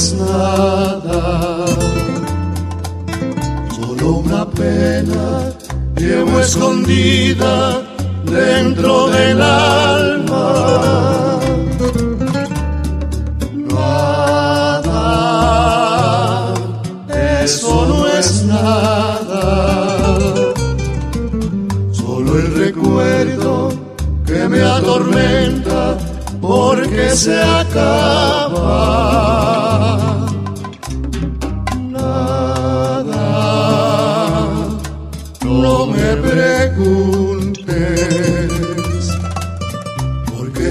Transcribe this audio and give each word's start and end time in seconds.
es 0.00 0.14
nada, 0.14 1.66
solo 3.76 4.06
una 4.24 4.48
pena 4.48 5.52
llevo 5.94 6.40
escondida 6.40 7.82
dentro 8.24 9.08
del 9.10 9.42
alma. 9.42 10.46
Nada, 13.74 15.04
eso 17.44 17.86
no 17.90 18.06
es 18.06 18.44
nada, 18.44 19.44
solo 21.92 22.38
el 22.38 22.54
recuerdo 22.54 23.68
que 24.24 24.48
me 24.48 24.62
atormenta 24.62 25.98
porque 26.40 27.10
se 27.10 27.38
acaba. 27.42 29.39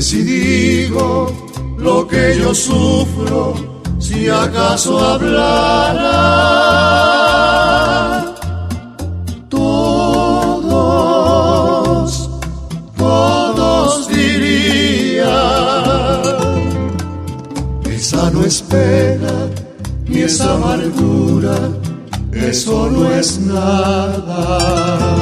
Si 0.10 0.24
digo 0.24 1.32
lo 1.78 2.08
que 2.08 2.36
yo 2.40 2.52
sufro, 2.56 3.54
si 4.00 4.28
acaso 4.28 5.00
hablara, 5.00 6.16
todos, 9.50 10.10
todos 12.98 14.08
dirían, 14.08 15.28
esa 17.86 18.32
no 18.32 18.44
es 18.44 18.64
pena, 18.64 19.48
ni 20.08 20.22
esa 20.22 20.56
amargura, 20.56 21.56
eso 22.34 22.90
no 22.90 23.12
es 23.12 23.40
nada. 23.42 23.60
Nada, 24.10 25.19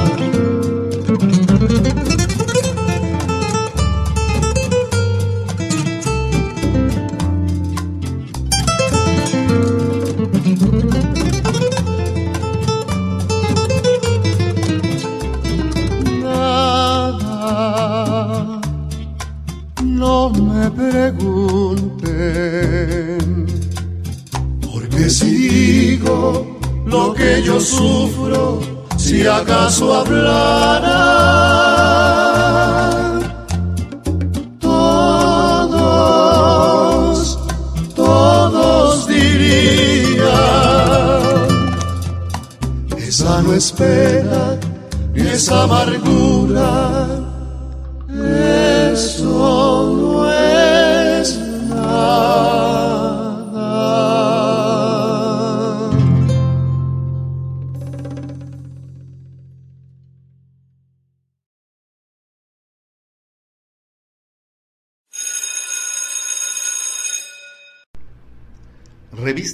acaso 29.38 29.94
hablara, 29.94 30.57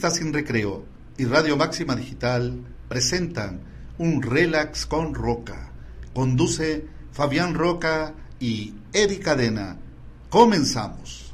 Revista 0.03 0.19
Sin 0.21 0.33
Recreo 0.33 0.83
y 1.17 1.23
Radio 1.23 1.55
Máxima 1.55 1.95
Digital 1.95 2.59
presentan 2.89 3.61
un 3.97 4.21
relax 4.21 4.85
con 4.85 5.13
Roca. 5.15 5.71
Conduce 6.13 6.85
Fabián 7.13 7.53
Roca 7.53 8.13
y 8.37 8.73
Eddie 8.91 9.21
Cadena. 9.21 9.77
Comenzamos. 10.29 11.33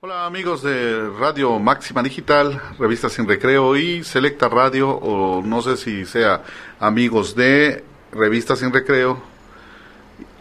Hola 0.00 0.26
amigos 0.26 0.64
de 0.64 1.08
Radio 1.20 1.56
Máxima 1.60 2.02
Digital, 2.02 2.60
Revista 2.76 3.08
Sin 3.08 3.28
Recreo 3.28 3.76
y 3.76 4.02
Selecta 4.02 4.48
Radio, 4.48 4.90
o 4.90 5.40
no 5.40 5.62
sé 5.62 5.76
si 5.76 6.04
sea 6.04 6.42
amigos 6.80 7.36
de 7.36 7.84
Revista 8.10 8.56
Sin 8.56 8.72
Recreo, 8.72 9.33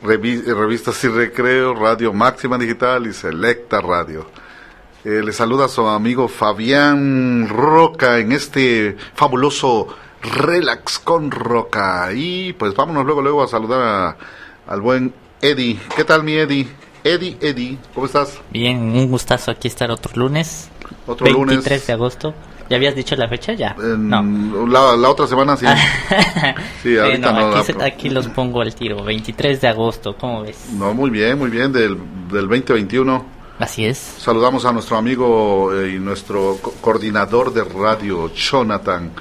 Revista 0.03 0.91
Sin 0.91 1.15
Recreo, 1.15 1.73
Radio 1.73 2.11
Máxima 2.11 2.57
Digital 2.57 3.07
y 3.07 3.13
Selecta 3.13 3.79
Radio. 3.79 4.25
Eh, 5.05 5.21
le 5.23 5.31
saluda 5.31 5.69
su 5.69 5.87
amigo 5.87 6.27
Fabián 6.27 7.47
Roca 7.47 8.19
en 8.19 8.33
este 8.33 8.97
fabuloso 9.15 9.87
Relax 10.21 10.99
con 10.99 11.31
Roca. 11.31 12.09
Y 12.13 12.51
pues 12.53 12.75
vámonos 12.75 13.05
luego, 13.05 13.21
luego 13.21 13.43
a 13.43 13.47
saludar 13.47 14.17
al 14.67 14.81
buen 14.81 15.13
Eddie. 15.41 15.79
¿Qué 15.95 16.03
tal 16.03 16.23
mi 16.23 16.33
Eddie? 16.33 16.67
Eddie, 17.05 17.37
Eddie, 17.39 17.77
¿cómo 17.93 18.05
estás? 18.05 18.39
Bien, 18.49 18.77
un 18.77 19.09
gustazo 19.09 19.51
aquí 19.51 19.69
estar 19.69 19.89
otro 19.89 20.11
lunes. 20.15 20.69
Otro 21.07 21.25
23 21.25 21.47
lunes. 21.47 21.87
de 21.87 21.93
agosto. 21.93 22.33
¿Ya 22.73 22.77
habías 22.77 22.95
dicho 22.95 23.15
la 23.15 23.27
fecha? 23.27 23.53
Ya. 23.53 23.75
no. 23.75 24.65
La, 24.65 24.97
la, 24.97 25.09
otra 25.11 25.27
semana 25.27 25.55
sí. 25.55 25.67
sí, 26.81 26.97
ahorita 26.97 27.31
no. 27.31 27.55
Aquí, 27.55 27.73
aquí, 27.79 28.09
los 28.09 28.27
pongo 28.29 28.61
al 28.61 28.73
tiro. 28.73 29.03
23 29.03 29.61
de 29.61 29.67
agosto, 29.67 30.17
¿cómo 30.17 30.41
ves? 30.41 30.69
No, 30.71 30.91
muy 30.91 31.11
bien, 31.11 31.37
muy 31.37 31.51
bien. 31.51 31.71
Del, 31.71 31.95
del 32.31 32.47
2021. 32.47 33.25
Así 33.59 33.85
es. 33.85 33.99
Saludamos 33.99 34.65
a 34.65 34.73
nuestro 34.73 34.97
amigo 34.97 35.71
eh, 35.71 35.91
y 35.91 35.99
nuestro 35.99 36.57
co 36.59 36.71
coordinador 36.81 37.53
de 37.53 37.63
radio, 37.63 38.33
Jonathan 38.33 39.11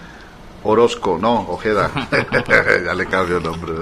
Orozco, 0.62 1.18
no, 1.20 1.40
Ojeda. 1.50 1.90
ya 2.86 2.94
le 2.94 3.04
cambio 3.04 3.36
el 3.36 3.42
nombre. 3.42 3.74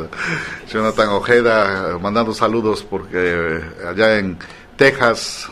Jonathan 0.69 1.11
Ojeda, 1.11 1.97
mandando 2.03 2.35
saludos 2.35 2.83
porque 2.83 3.61
allá 3.89 4.19
en 4.19 4.37
Texas 4.77 5.49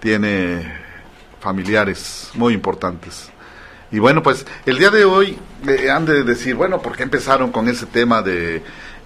tiene 0.00 0.82
familiares 1.38 2.32
muy 2.34 2.54
importantes. 2.54 3.31
Y 3.92 3.98
bueno, 3.98 4.22
pues 4.22 4.46
el 4.66 4.78
día 4.78 4.90
de 4.90 5.04
hoy 5.04 5.38
eh, 5.68 5.90
han 5.90 6.06
de 6.06 6.24
decir, 6.24 6.54
bueno, 6.54 6.80
¿por 6.80 6.96
qué 6.96 7.02
empezaron 7.02 7.52
con 7.52 7.68
ese 7.68 7.86
tema 7.86 8.22
de 8.22 8.62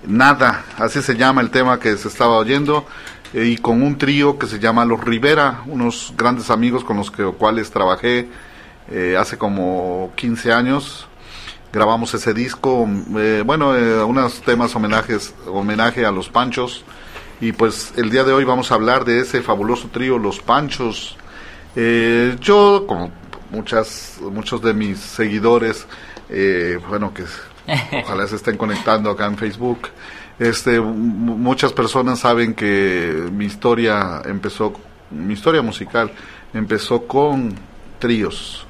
nada? 0.06 0.64
Así 0.78 1.02
se 1.02 1.16
llama 1.16 1.40
el 1.40 1.50
tema 1.50 1.78
que 1.80 1.96
se 1.96 2.08
estaba 2.08 2.38
oyendo. 2.38 2.86
Eh, 3.32 3.44
y 3.46 3.56
con 3.58 3.82
un 3.82 3.98
trío 3.98 4.38
que 4.38 4.46
se 4.46 4.58
llama 4.58 4.84
Los 4.84 5.02
Rivera, 5.04 5.62
unos 5.66 6.14
grandes 6.16 6.50
amigos 6.50 6.84
con 6.84 6.96
los 6.96 7.10
que, 7.10 7.24
cuales 7.24 7.70
trabajé 7.70 8.28
eh, 8.90 9.16
hace 9.18 9.36
como 9.36 10.12
15 10.16 10.52
años. 10.52 11.08
Grabamos 11.72 12.14
ese 12.14 12.32
disco, 12.32 12.88
eh, 13.18 13.42
bueno, 13.44 13.74
unos 14.06 14.40
temas 14.40 14.74
homenajes, 14.74 15.34
homenaje 15.46 16.06
a 16.06 16.10
los 16.10 16.28
Panchos. 16.28 16.84
Y 17.40 17.52
pues 17.52 17.92
el 17.96 18.08
día 18.08 18.24
de 18.24 18.32
hoy 18.32 18.44
vamos 18.44 18.72
a 18.72 18.76
hablar 18.76 19.04
de 19.04 19.20
ese 19.20 19.42
fabuloso 19.42 19.88
trío, 19.88 20.18
Los 20.18 20.40
Panchos. 20.40 21.18
Yo, 22.40 22.86
como 22.86 23.10
muchas, 23.50 24.18
muchos 24.20 24.62
de 24.62 24.74
mis 24.74 24.98
seguidores, 24.98 25.86
eh, 26.28 26.78
bueno, 26.88 27.12
que 27.12 27.24
ojalá 28.04 28.26
se 28.26 28.36
estén 28.36 28.56
conectando 28.56 29.10
acá 29.10 29.26
en 29.26 29.36
Facebook, 29.36 29.88
este, 30.38 30.80
muchas 30.80 31.72
personas 31.72 32.18
saben 32.18 32.54
que 32.54 33.28
mi 33.32 33.46
historia 33.46 34.20
empezó, 34.24 34.74
mi 35.10 35.32
historia 35.32 35.62
musical 35.62 36.12
empezó 36.52 37.06
con 37.06 37.54
tríos. 37.98 38.66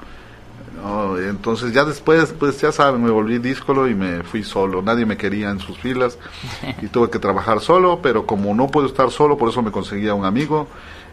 ¿no? 0.76 1.18
Entonces 1.18 1.72
ya 1.72 1.84
después, 1.84 2.32
pues 2.38 2.60
ya 2.60 2.70
saben, 2.70 3.02
me 3.02 3.10
volví 3.10 3.38
díscolo 3.38 3.88
y 3.88 3.94
me 3.94 4.22
fui 4.22 4.44
solo. 4.44 4.80
Nadie 4.80 5.06
me 5.06 5.16
quería 5.16 5.50
en 5.50 5.58
sus 5.58 5.76
filas 5.78 6.18
y 6.82 6.86
tuve 6.86 7.10
que 7.10 7.18
trabajar 7.18 7.60
solo, 7.60 8.00
pero 8.00 8.26
como 8.26 8.54
no 8.54 8.68
puedo 8.68 8.86
estar 8.86 9.10
solo, 9.10 9.36
por 9.36 9.48
eso 9.48 9.60
me 9.60 9.72
conseguía 9.72 10.14
un 10.14 10.24
amigo 10.24 10.68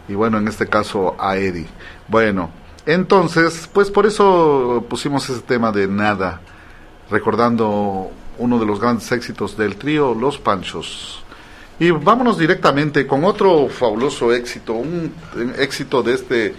y 0.08 0.14
bueno, 0.14 0.38
en 0.38 0.46
este 0.46 0.68
caso 0.68 1.16
a 1.18 1.36
Eddie. 1.36 1.66
Bueno, 2.06 2.50
entonces, 2.86 3.68
pues 3.72 3.90
por 3.90 4.06
eso 4.06 4.84
pusimos 4.88 5.28
ese 5.28 5.40
tema 5.40 5.72
de 5.72 5.88
nada, 5.88 6.40
recordando 7.10 8.10
uno 8.38 8.58
de 8.58 8.66
los 8.66 8.80
grandes 8.80 9.10
éxitos 9.12 9.56
del 9.56 9.76
trío 9.76 10.14
Los 10.14 10.38
Panchos. 10.38 11.24
Y 11.78 11.90
vámonos 11.90 12.38
directamente 12.38 13.06
con 13.06 13.24
otro 13.24 13.68
fabuloso 13.68 14.32
éxito, 14.32 14.74
un 14.74 15.12
éxito 15.58 16.02
de 16.02 16.14
este 16.14 16.54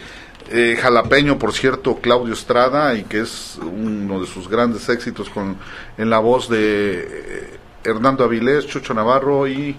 eh, 0.50 0.78
jalapeño, 0.80 1.40
por 1.40 1.54
cierto, 1.54 1.96
Claudio 1.98 2.34
Estrada, 2.34 2.94
y 2.96 3.04
que 3.04 3.22
es 3.22 3.58
uno 3.62 4.20
de 4.20 4.28
sus 4.28 4.50
grandes 4.50 4.90
éxitos 4.90 5.30
con 5.30 5.58
en 5.98 6.10
la 6.10 6.20
voz 6.20 6.50
de 6.50 7.08
eh, 7.08 7.60
Hernando 7.84 8.24
Avilés, 8.24 8.68
Chucho 8.68 8.94
Navarro 8.94 9.48
y 9.48 9.76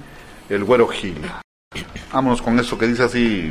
el 0.49 0.65
Güero 0.65 0.89
Gil. 0.89 1.21
Vámonos 2.13 2.41
con 2.41 2.59
eso 2.59 2.79
que 2.79 2.87
dice 2.87 3.03
así. 3.03 3.51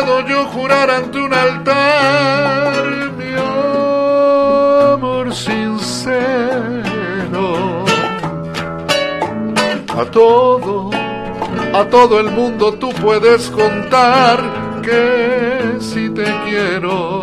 Puedo 0.00 0.26
yo 0.26 0.44
jurar 0.46 0.90
ante 0.90 1.18
un 1.18 1.32
altar 1.34 2.84
mi 3.18 3.34
amor 4.94 5.34
sincero. 5.34 6.64
A 9.88 10.04
todo, 10.10 10.90
a 11.74 11.84
todo 11.84 12.20
el 12.20 12.30
mundo 12.30 12.72
tú 12.74 12.90
puedes 12.94 13.50
contar 13.50 14.80
que 14.82 15.76
si 15.80 16.08
te 16.10 16.24
quiero. 16.46 17.22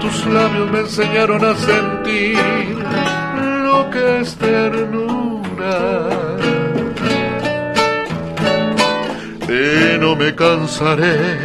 Tus 0.00 0.26
labios 0.26 0.70
me 0.70 0.78
enseñaron 0.80 1.44
a 1.44 1.54
sentir 1.56 2.38
lo 3.64 3.90
que 3.90 4.20
es 4.20 4.36
ternura. 4.36 6.25
No 9.48 10.16
me 10.16 10.34
cansaré 10.34 11.38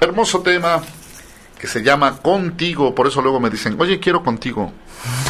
Hermoso 0.00 0.40
tema 0.40 0.80
que 1.58 1.66
se 1.66 1.82
llama 1.82 2.16
Contigo, 2.16 2.94
por 2.94 3.06
eso 3.06 3.20
luego 3.20 3.38
me 3.38 3.50
dicen, 3.50 3.76
oye, 3.78 4.00
quiero 4.00 4.22
contigo. 4.22 4.72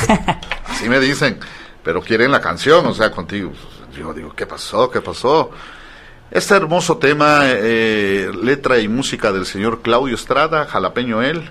Así 0.80 0.88
me 0.88 0.98
dicen, 0.98 1.38
pero 1.84 2.00
quieren 2.00 2.32
la 2.32 2.40
canción, 2.40 2.86
o 2.86 2.94
sea, 2.94 3.10
contigo. 3.10 3.52
Yo 3.94 4.14
digo, 4.14 4.34
¿qué 4.34 4.46
pasó? 4.46 4.90
¿Qué 4.90 5.02
pasó? 5.02 5.50
Este 6.30 6.54
hermoso 6.54 6.96
tema, 6.96 7.40
eh, 7.44 8.30
letra 8.42 8.78
y 8.78 8.88
música 8.88 9.30
del 9.30 9.44
señor 9.44 9.82
Claudio 9.82 10.14
Estrada, 10.14 10.64
jalapeño 10.64 11.20
él, 11.20 11.50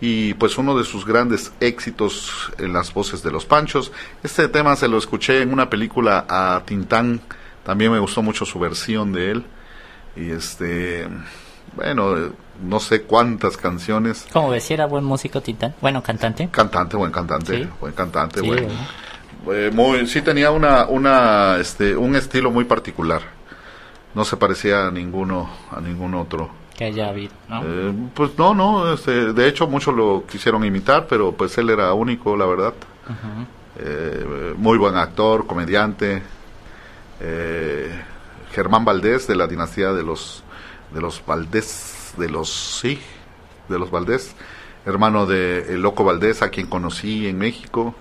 y 0.00 0.32
pues 0.32 0.56
uno 0.56 0.74
de 0.74 0.84
sus 0.84 1.04
grandes 1.04 1.52
éxitos 1.60 2.50
en 2.56 2.72
las 2.72 2.94
voces 2.94 3.22
de 3.22 3.30
los 3.30 3.44
Panchos. 3.44 3.92
Este 4.22 4.48
tema 4.48 4.74
se 4.74 4.88
lo 4.88 4.96
escuché 4.96 5.42
en 5.42 5.52
una 5.52 5.68
película 5.68 6.24
a 6.26 6.62
Tintán, 6.64 7.20
también 7.62 7.92
me 7.92 7.98
gustó 7.98 8.22
mucho 8.22 8.46
su 8.46 8.58
versión 8.58 9.12
de 9.12 9.32
él, 9.32 9.44
y 10.16 10.30
este, 10.30 11.06
bueno, 11.74 12.32
no 12.62 12.80
sé 12.80 13.02
cuántas 13.02 13.56
canciones. 13.56 14.26
Como 14.32 14.52
decía, 14.52 14.74
era 14.74 14.86
buen 14.86 15.04
músico 15.04 15.40
Tintán, 15.40 15.74
bueno, 15.80 16.02
cantante. 16.02 16.48
Cantante, 16.50 16.96
buen 16.96 17.12
cantante, 17.12 17.68
buen 17.80 17.92
cantante, 17.92 18.40
bueno. 18.40 18.68
Eh, 19.52 19.70
muy, 19.72 20.06
sí 20.06 20.22
tenía 20.22 20.50
una, 20.50 20.86
una, 20.86 21.56
este, 21.58 21.96
un 21.96 22.16
estilo 22.16 22.50
muy 22.50 22.64
particular. 22.64 23.22
No 24.14 24.24
se 24.24 24.36
parecía 24.36 24.86
a 24.86 24.90
ninguno, 24.90 25.48
a 25.70 25.80
ningún 25.80 26.14
otro. 26.14 26.50
Que 26.76 26.86
haya 26.86 27.08
habido, 27.08 27.32
¿no? 27.48 27.62
Eh, 27.64 27.92
pues 28.14 28.32
no, 28.36 28.54
no, 28.54 28.92
este, 28.92 29.32
de 29.32 29.48
hecho 29.48 29.66
muchos 29.66 29.94
lo 29.94 30.24
quisieron 30.26 30.64
imitar, 30.64 31.06
pero 31.08 31.32
pues 31.32 31.56
él 31.58 31.70
era 31.70 31.92
único, 31.94 32.36
la 32.36 32.46
verdad. 32.46 32.74
Eh, 33.78 34.54
muy 34.56 34.78
buen 34.78 34.96
actor, 34.96 35.46
comediante. 35.46 36.22
Germán 38.52 38.84
Valdés, 38.84 39.26
de 39.26 39.36
la 39.36 39.46
dinastía 39.46 39.92
de 39.92 40.02
los, 40.02 40.42
de 40.92 41.00
los 41.00 41.24
Valdés, 41.24 41.95
de 42.16 42.28
los, 42.28 42.78
sí, 42.80 43.00
de 43.68 43.78
los 43.78 43.90
Valdés, 43.90 44.34
hermano 44.84 45.26
de 45.26 45.74
el 45.74 45.82
Loco 45.82 46.04
Valdés, 46.04 46.42
a 46.42 46.50
quien 46.50 46.66
conocí 46.66 47.26
en 47.26 47.38
México 47.38 47.94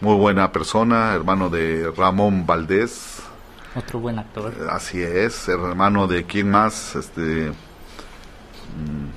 muy 0.00 0.14
buena 0.14 0.52
persona, 0.52 1.14
hermano 1.14 1.50
de 1.50 1.92
Ramón 1.96 2.46
Valdés. 2.46 3.20
Otro 3.74 3.98
buen 3.98 4.18
actor. 4.18 4.52
Eh, 4.56 4.66
así 4.70 5.02
es, 5.02 5.48
hermano 5.48 6.06
de 6.06 6.24
quién 6.24 6.50
más, 6.50 6.94
este... 6.96 7.50
Mm, 8.76 9.08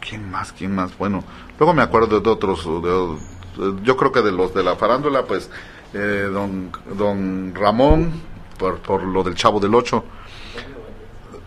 ¿Quién 0.00 0.30
más? 0.30 0.52
¿Quién 0.52 0.74
más? 0.74 0.96
Bueno, 0.96 1.22
luego 1.58 1.74
me 1.74 1.82
acuerdo 1.82 2.20
de 2.20 2.30
otros, 2.30 2.64
yo 3.82 3.96
creo 3.96 4.10
que 4.10 4.22
de 4.22 4.32
los 4.32 4.54
de 4.54 4.62
la 4.62 4.74
farándula, 4.76 5.24
pues, 5.24 5.50
eh, 5.92 6.28
don, 6.32 6.72
don 6.96 7.54
Ramón, 7.54 8.12
por, 8.58 8.78
por 8.78 9.02
lo 9.02 9.22
del 9.22 9.34
Chavo 9.34 9.60
del 9.60 9.74
Ocho. 9.74 10.04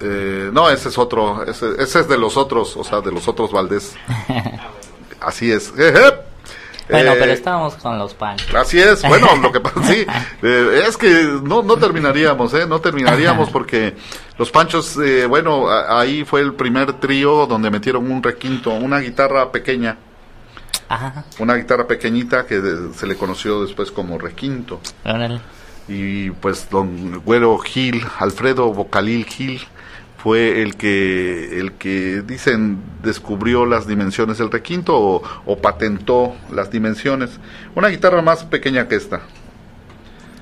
Eh, 0.01 0.49
no, 0.51 0.69
ese 0.69 0.89
es 0.89 0.97
otro, 0.97 1.43
ese, 1.43 1.81
ese, 1.81 1.99
es 1.99 2.07
de 2.07 2.17
los 2.17 2.37
otros, 2.37 2.75
o 2.77 2.83
sea, 2.83 3.01
de 3.01 3.11
los 3.11 3.27
otros 3.27 3.51
Valdés. 3.51 3.95
Así 5.21 5.51
es. 5.51 5.73
Bueno, 6.91 7.13
pero 7.17 7.31
eh, 7.31 7.35
estábamos 7.35 7.75
con 7.75 7.97
los 7.97 8.13
panchos. 8.13 8.53
Así 8.53 8.79
es, 8.79 9.01
bueno, 9.03 9.35
lo 9.37 9.51
que 9.51 9.59
pasa, 9.61 9.81
sí, 9.83 10.05
eh, 10.41 10.83
es 10.87 10.97
que 10.97 11.39
no, 11.41 11.61
no 11.63 11.77
terminaríamos, 11.77 12.53
¿eh? 12.53 12.67
No 12.67 12.81
terminaríamos 12.81 13.49
porque 13.49 13.95
los 14.37 14.51
panchos, 14.51 14.97
eh, 14.97 15.25
bueno, 15.25 15.69
ahí 15.69 16.25
fue 16.25 16.41
el 16.41 16.53
primer 16.53 16.93
trío 16.93 17.47
donde 17.47 17.71
metieron 17.71 18.11
un 18.11 18.21
requinto, 18.21 18.71
una 18.71 18.99
guitarra 18.99 19.51
pequeña. 19.51 19.97
Ajá. 20.89 21.23
Una 21.39 21.55
guitarra 21.55 21.87
pequeñita 21.87 22.45
que 22.45 22.61
se 22.93 23.07
le 23.07 23.15
conoció 23.15 23.61
después 23.61 23.91
como 23.91 24.17
requinto. 24.17 24.81
Y 25.87 26.29
pues 26.31 26.69
don 26.69 27.21
Güero 27.23 27.57
Gil, 27.59 28.05
Alfredo 28.19 28.73
Bocalil 28.73 29.25
Gil, 29.25 29.61
fue 30.21 30.61
el 30.61 30.75
que, 30.75 31.59
el 31.59 31.73
que 31.73 32.21
dicen 32.21 32.77
descubrió 33.01 33.65
las 33.65 33.87
dimensiones 33.87 34.37
del 34.37 34.51
requinto 34.51 34.95
o, 35.45 35.57
patentó 35.57 36.35
las 36.51 36.69
dimensiones. 36.69 37.39
Una 37.73 37.87
guitarra 37.87 38.21
más 38.21 38.43
pequeña 38.43 38.87
que 38.87 38.95
esta. 38.95 39.21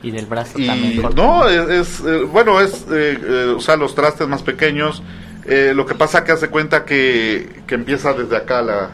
Y 0.04 0.12
del 0.12 0.26
brazo 0.26 0.60
también. 0.60 1.02
No, 1.16 1.48
es, 1.48 2.02
eh, 2.02 2.24
bueno, 2.24 2.60
es, 2.60 2.86
eh, 2.92 3.20
eh, 3.24 3.54
o 3.56 3.62
sea, 3.62 3.78
los 3.78 3.96
trastes 3.96 4.28
más 4.28 4.44
pequeños. 4.44 5.02
lo 5.46 5.86
que 5.86 5.96
pasa 5.96 6.26
que 6.26 6.34
hace 6.34 6.50
cuenta 6.50 6.84
que, 6.84 7.62
que 7.66 7.76
empieza 7.76 8.12
desde 8.14 8.36
acá 8.36 8.62
la... 8.62 8.90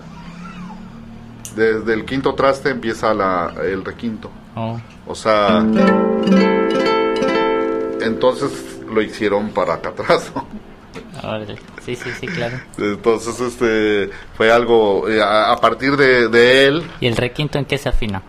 Desde 1.56 1.94
el 1.94 2.06
quinto 2.06 2.36
traste 2.36 2.70
empieza 2.70 3.14
la, 3.14 3.56
el 3.64 3.84
requinto. 3.84 4.30
Oh. 4.56 4.80
O 5.08 5.16
sea... 5.16 5.66
Entonces 8.02 8.52
lo 8.88 9.02
hicieron 9.02 9.50
para 9.50 9.76
acá 9.76 9.90
atrás. 9.90 10.32
Sí, 11.86 11.96
sí, 11.96 12.10
sí, 12.20 12.28
claro. 12.28 12.60
Entonces, 12.78 13.40
este, 13.40 14.10
fue 14.36 14.52
algo, 14.52 15.08
eh, 15.08 15.22
a, 15.22 15.56
partir 15.62 15.96
de, 15.98 16.68
él. 16.68 16.84
¿Y 17.00 17.08
el 17.08 17.16
requinto 17.16 17.58
en 17.58 17.66
qué 17.66 17.78
se 17.78 17.90
afina? 17.90 18.22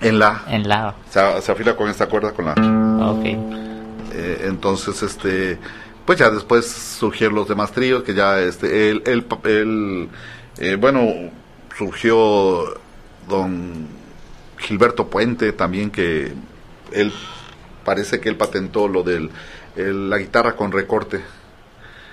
En 0.00 0.18
la. 0.18 0.42
En 0.48 0.68
la. 0.68 0.94
Se, 1.10 1.42
se 1.42 1.52
afina 1.52 1.74
con 1.74 1.88
esta 1.88 2.06
cuerda, 2.06 2.32
con 2.32 2.46
la. 2.46 2.52
Ok. 3.10 3.24
Eh, 4.14 4.44
entonces, 4.44 5.02
este, 5.02 5.58
pues 6.04 6.18
ya 6.18 6.30
después 6.30 6.66
surgieron 6.66 7.34
los 7.36 7.48
demás 7.48 7.72
tríos, 7.72 8.02
que 8.02 8.14
ya, 8.14 8.38
este, 8.40 8.90
él, 8.90 9.02
él, 9.06 10.08
eh, 10.58 10.76
bueno, 10.76 11.30
surgió 11.76 12.74
don 13.28 13.88
Gilberto 14.58 15.08
Puente 15.08 15.52
también, 15.52 15.90
que 15.90 16.32
él, 16.92 17.12
parece 17.84 18.20
que 18.20 18.28
él 18.28 18.36
patentó 18.36 18.88
lo 18.88 19.02
del, 19.02 19.30
la 19.76 20.18
guitarra 20.18 20.56
con 20.56 20.72
recorte 20.72 21.22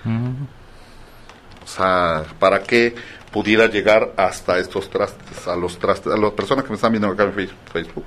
o 0.06 1.68
sea, 1.68 2.24
para 2.40 2.62
que 2.62 2.96
pudiera 3.32 3.68
llegar 3.68 4.14
hasta 4.18 4.60
estos 4.60 4.90
trastes, 4.90 5.48
a 5.48 5.56
los 5.56 5.78
trastes, 5.78 6.14
a 6.14 6.18
las 6.18 6.32
personas 6.32 6.64
que 6.64 6.70
me 6.70 6.76
están 6.76 6.92
viendo 6.92 7.10
acá 7.10 7.24
en 7.24 7.34
Facebook. 7.72 8.06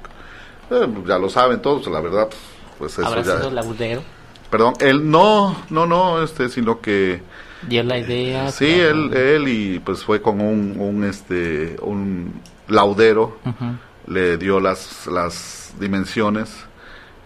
Eh, 0.71 0.89
ya 1.07 1.19
lo 1.19 1.29
saben 1.29 1.61
todos, 1.61 1.87
la 1.89 2.01
verdad, 2.01 2.29
pues 2.79 2.93
eso 2.93 3.07
¿Habrá 3.07 3.23
ya. 3.23 3.37
sido 3.37 3.51
laudero? 3.51 4.03
Perdón, 4.51 4.75
él 4.81 5.11
no, 5.11 5.65
no, 5.71 5.87
no, 5.87 6.23
este, 6.23 6.49
sino 6.49 6.81
que 6.81 7.21
dio 7.69 7.83
la 7.83 7.99
idea. 7.99 8.51
Sí, 8.51 8.67
él, 8.81 9.13
él 9.15 9.49
y 9.49 9.79
pues 9.81 10.03
fue 10.03 10.23
con 10.23 10.41
un, 10.41 10.77
un 10.79 11.05
este, 11.05 11.77
un 11.83 12.41
laudero, 12.69 13.39
le 14.07 14.39
dio 14.39 14.61
las, 14.61 15.07
las 15.07 15.75
dimensiones 15.79 16.51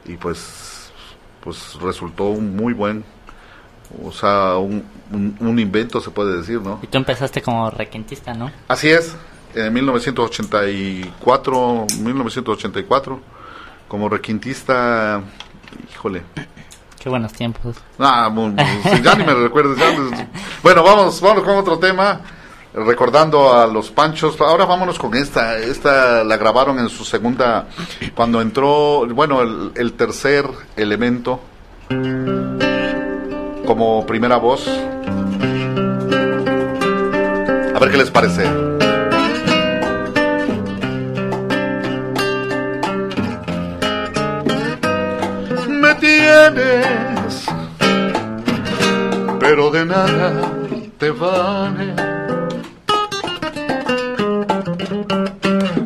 y 0.05 0.17
pues, 0.17 0.91
pues 1.41 1.75
resultó 1.81 2.25
un 2.25 2.57
muy 2.57 2.73
buen 2.73 3.05
o 4.03 4.13
sea, 4.13 4.57
un, 4.57 4.85
un, 5.11 5.59
invento 5.59 6.01
se 6.01 6.11
puede 6.11 6.39
decir, 6.39 6.61
¿no? 6.61 6.79
Y 6.83 6.87
tú 6.87 6.99
empezaste 6.99 7.43
como 7.43 7.71
requintista, 7.71 8.35
¿no? 8.35 8.51
Así 8.69 8.89
es, 8.89 9.17
en 9.55 9.73
1984, 9.73 11.87
1984, 12.01 13.21
como 13.89 14.09
requintista, 14.09 15.23
híjole. 15.93 16.23
Qué 16.99 17.09
buenos 17.09 17.33
tiempos. 17.33 17.77
Ah, 17.99 18.33
ya 19.03 19.15
ni 19.17 19.25
me 19.25 19.35
recuerdo. 19.35 19.75
bueno, 20.63 20.85
vamos, 20.85 21.21
vamos 21.21 21.43
con 21.43 21.57
otro 21.57 21.79
tema. 21.79 22.21
Recordando 22.75 23.53
a 23.53 23.67
los 23.67 23.91
Panchos, 23.91 24.41
ahora 24.41 24.65
vámonos 24.65 24.99
con 24.99 25.15
esta. 25.15 25.59
Esta 25.59 26.25
la 26.25 26.39
grabaron 26.39 26.79
en 26.79 26.89
su 26.89 27.05
segunda, 27.05 27.69
cuando 28.15 28.41
entró, 28.41 29.07
bueno, 29.09 29.43
el, 29.43 29.73
el 29.75 29.93
tercer 29.93 30.47
elemento 30.77 31.41
como 33.75 34.05
primera 34.05 34.37
voz. 34.37 34.69
A 37.75 37.79
ver 37.81 37.91
qué 37.91 37.97
les 37.97 38.11
parece. 38.11 38.45
Me 45.69 45.95
tienes, 45.95 47.47
pero 49.41 49.71
de 49.71 49.87
nada 49.87 50.33
te 50.99 51.11
vale. 51.11 51.95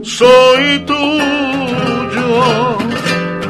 Soy 0.03 0.85
tuyo 0.87 2.79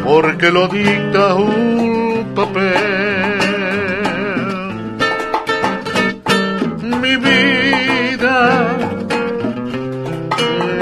porque 0.05 0.51
lo 0.51 0.69
dicta 0.69 1.35
un 1.37 2.33
papel 2.35 3.46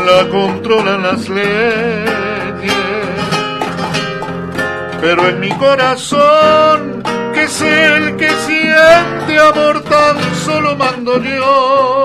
la 0.04 0.28
controlan 0.28 1.02
las 1.02 1.28
leyes. 1.28 2.73
Pero 5.00 5.28
en 5.28 5.40
mi 5.40 5.50
corazón, 5.52 7.02
que 7.34 7.42
es 7.42 7.61
el 7.61 8.16
que 8.16 8.30
siente 8.30 9.38
amor, 9.38 9.82
tan 9.84 10.16
solo 10.44 10.76
mando 10.76 11.23
yo. 11.23 12.04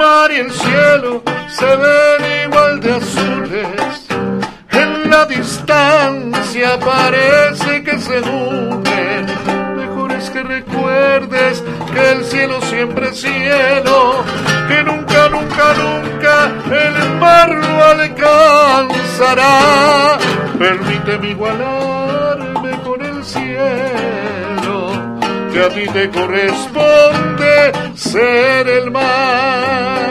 mar 0.00 0.32
y 0.32 0.36
el 0.36 0.50
cielo 0.50 1.22
se 1.58 1.70
ven 1.82 2.22
igual 2.46 2.80
de 2.80 2.90
azules. 2.94 4.06
En 4.70 5.10
la 5.10 5.26
distancia 5.26 6.78
parece 6.80 7.82
que 7.84 7.98
se 7.98 8.20
unen. 8.20 9.29
Que 10.28 10.42
recuerdes 10.42 11.64
que 11.92 12.12
el 12.12 12.24
cielo 12.26 12.60
siempre 12.60 13.08
es 13.08 13.20
cielo, 13.20 14.22
que 14.68 14.82
nunca, 14.84 15.30
nunca, 15.30 15.72
nunca 15.74 16.52
el 16.70 17.18
mar 17.18 17.48
lo 17.48 17.84
alcanzará. 17.84 19.58
Permíteme 20.58 21.30
igualarme 21.30 22.70
con 22.82 23.02
el 23.02 23.24
cielo, 23.24 24.92
que 25.52 25.60
a 25.64 25.68
ti 25.70 25.86
te 25.90 26.10
corresponde 26.10 27.72
ser 27.96 28.68
el 28.68 28.90
mar. 28.90 30.09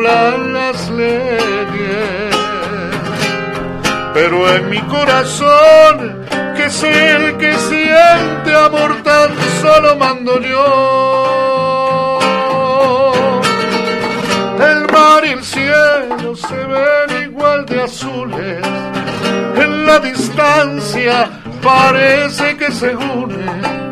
Las 0.00 0.90
leyes, 0.90 2.36
pero 4.14 4.54
en 4.56 4.70
mi 4.70 4.80
corazón 4.82 6.26
que 6.56 6.64
es 6.64 6.82
el 6.82 7.36
que 7.38 7.52
siente 7.54 8.54
amor 8.54 9.02
tan 9.02 9.30
solo 9.60 9.96
mando 9.96 10.40
yo. 10.40 12.18
El 14.60 14.92
mar 14.92 15.24
y 15.24 15.30
el 15.30 15.42
cielo 15.44 16.36
se 16.36 16.56
ven 16.56 17.22
igual 17.24 17.66
de 17.66 17.82
azules, 17.82 18.62
en 19.56 19.86
la 19.86 19.98
distancia 19.98 21.28
parece 21.62 22.56
que 22.56 22.70
se 22.70 22.94
unen. 22.94 23.82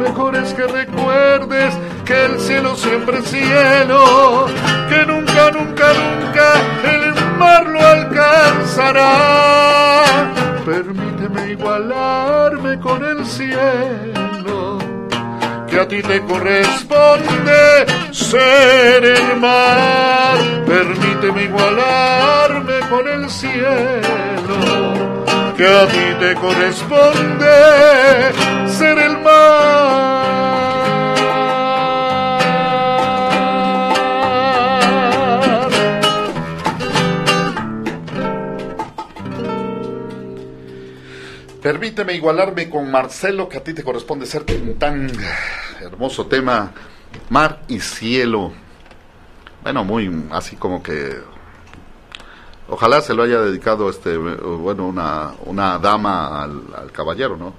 Mejor 0.00 0.34
es 0.36 0.54
que 0.54 0.66
recuerdes 0.66 1.74
que 2.06 2.24
el 2.24 2.40
cielo 2.40 2.74
siempre 2.74 3.18
es 3.18 3.28
cielo, 3.28 4.46
que 4.88 5.04
nunca, 5.30 5.50
nunca, 5.50 5.92
nunca 5.94 6.54
el 6.84 7.14
mar 7.38 7.66
lo 7.66 7.80
alcanzará. 7.80 9.12
Permíteme 10.64 11.52
igualarme 11.52 12.78
con 12.80 13.04
el 13.04 13.24
cielo, 13.26 14.78
que 15.68 15.80
a 15.80 15.88
ti 15.88 16.02
te 16.02 16.20
corresponde 16.22 17.86
ser 18.10 19.04
el 19.04 19.36
mar. 19.38 20.36
Permíteme 20.66 21.44
igualarme 21.44 22.80
con 22.88 23.08
el 23.08 23.30
cielo, 23.30 24.58
que 25.56 25.66
a 25.66 25.86
ti 25.86 26.14
te 26.20 26.34
corresponde 26.34 28.32
ser 28.78 28.98
el 28.98 29.18
mar. 29.18 30.19
Permíteme 41.62 42.14
igualarme 42.14 42.70
con 42.70 42.90
Marcelo, 42.90 43.48
que 43.48 43.58
a 43.58 43.64
ti 43.64 43.74
te 43.74 43.84
corresponde 43.84 44.24
ser 44.24 44.44
tan 44.78 45.10
hermoso 45.80 46.26
tema, 46.26 46.72
mar 47.28 47.62
y 47.68 47.80
cielo. 47.80 48.52
Bueno, 49.62 49.84
muy 49.84 50.10
así 50.30 50.56
como 50.56 50.82
que 50.82 51.20
ojalá 52.68 53.02
se 53.02 53.12
lo 53.12 53.24
haya 53.24 53.40
dedicado 53.40 53.90
este 53.90 54.16
bueno 54.16 54.86
una, 54.86 55.32
una 55.44 55.78
dama 55.78 56.42
al, 56.42 56.90
caballero, 56.92 57.36
¿no? 57.36 57.52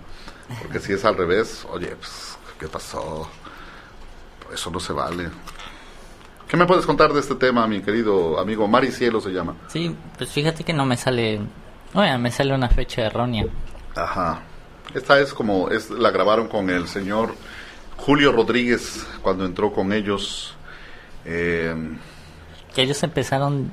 Porque 0.62 0.80
si 0.80 0.94
es 0.94 1.06
al 1.06 1.16
revés, 1.16 1.66
oye, 1.72 1.96
pues, 1.96 2.38
¿qué 2.60 2.68
pasó? 2.68 3.30
Eso 4.52 4.72
no 4.72 4.80
se 4.80 4.94
vale. 4.94 5.30
¿Qué 6.48 6.58
me 6.58 6.66
puedes 6.66 6.86
contar 6.86 7.14
de 7.14 7.20
este 7.20 7.36
tema, 7.36 7.66
mi 7.68 7.82
querido 7.82 8.38
amigo? 8.40 8.68
Mar 8.68 8.84
y 8.84 8.92
Cielo 8.92 9.22
se 9.22 9.30
llama. 9.30 9.56
Sí, 9.68 9.96
pues 10.18 10.32
fíjate 10.32 10.64
que 10.64 10.74
no 10.74 10.86
me 10.86 10.98
sale... 10.98 11.40
Oye, 11.94 12.18
me 12.18 12.32
sale 12.32 12.54
una 12.54 12.68
fecha 12.68 13.04
errónea. 13.04 13.46
Ajá. 13.96 14.42
Esta 14.94 15.20
es 15.20 15.34
como, 15.34 15.70
es, 15.70 15.90
la 15.90 16.12
grabaron 16.12 16.48
con 16.48 16.70
el 16.70 16.88
señor 16.88 17.34
Julio 17.98 18.32
Rodríguez 18.32 19.06
cuando 19.22 19.46
entró 19.46 19.72
con 19.72 19.94
ellos. 19.94 20.56
Eh, 21.26 21.76
que 22.74 22.82
ellos 22.82 23.02
empezaron... 23.04 23.72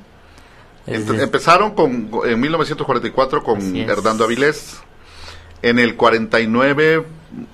Empezaron 0.85 1.75
con, 1.75 2.09
en 2.25 2.39
1944 2.39 3.43
con 3.43 3.75
Hernando 3.75 4.23
Avilés. 4.23 4.81
En 5.61 5.77
el 5.77 5.95
49, 5.95 7.05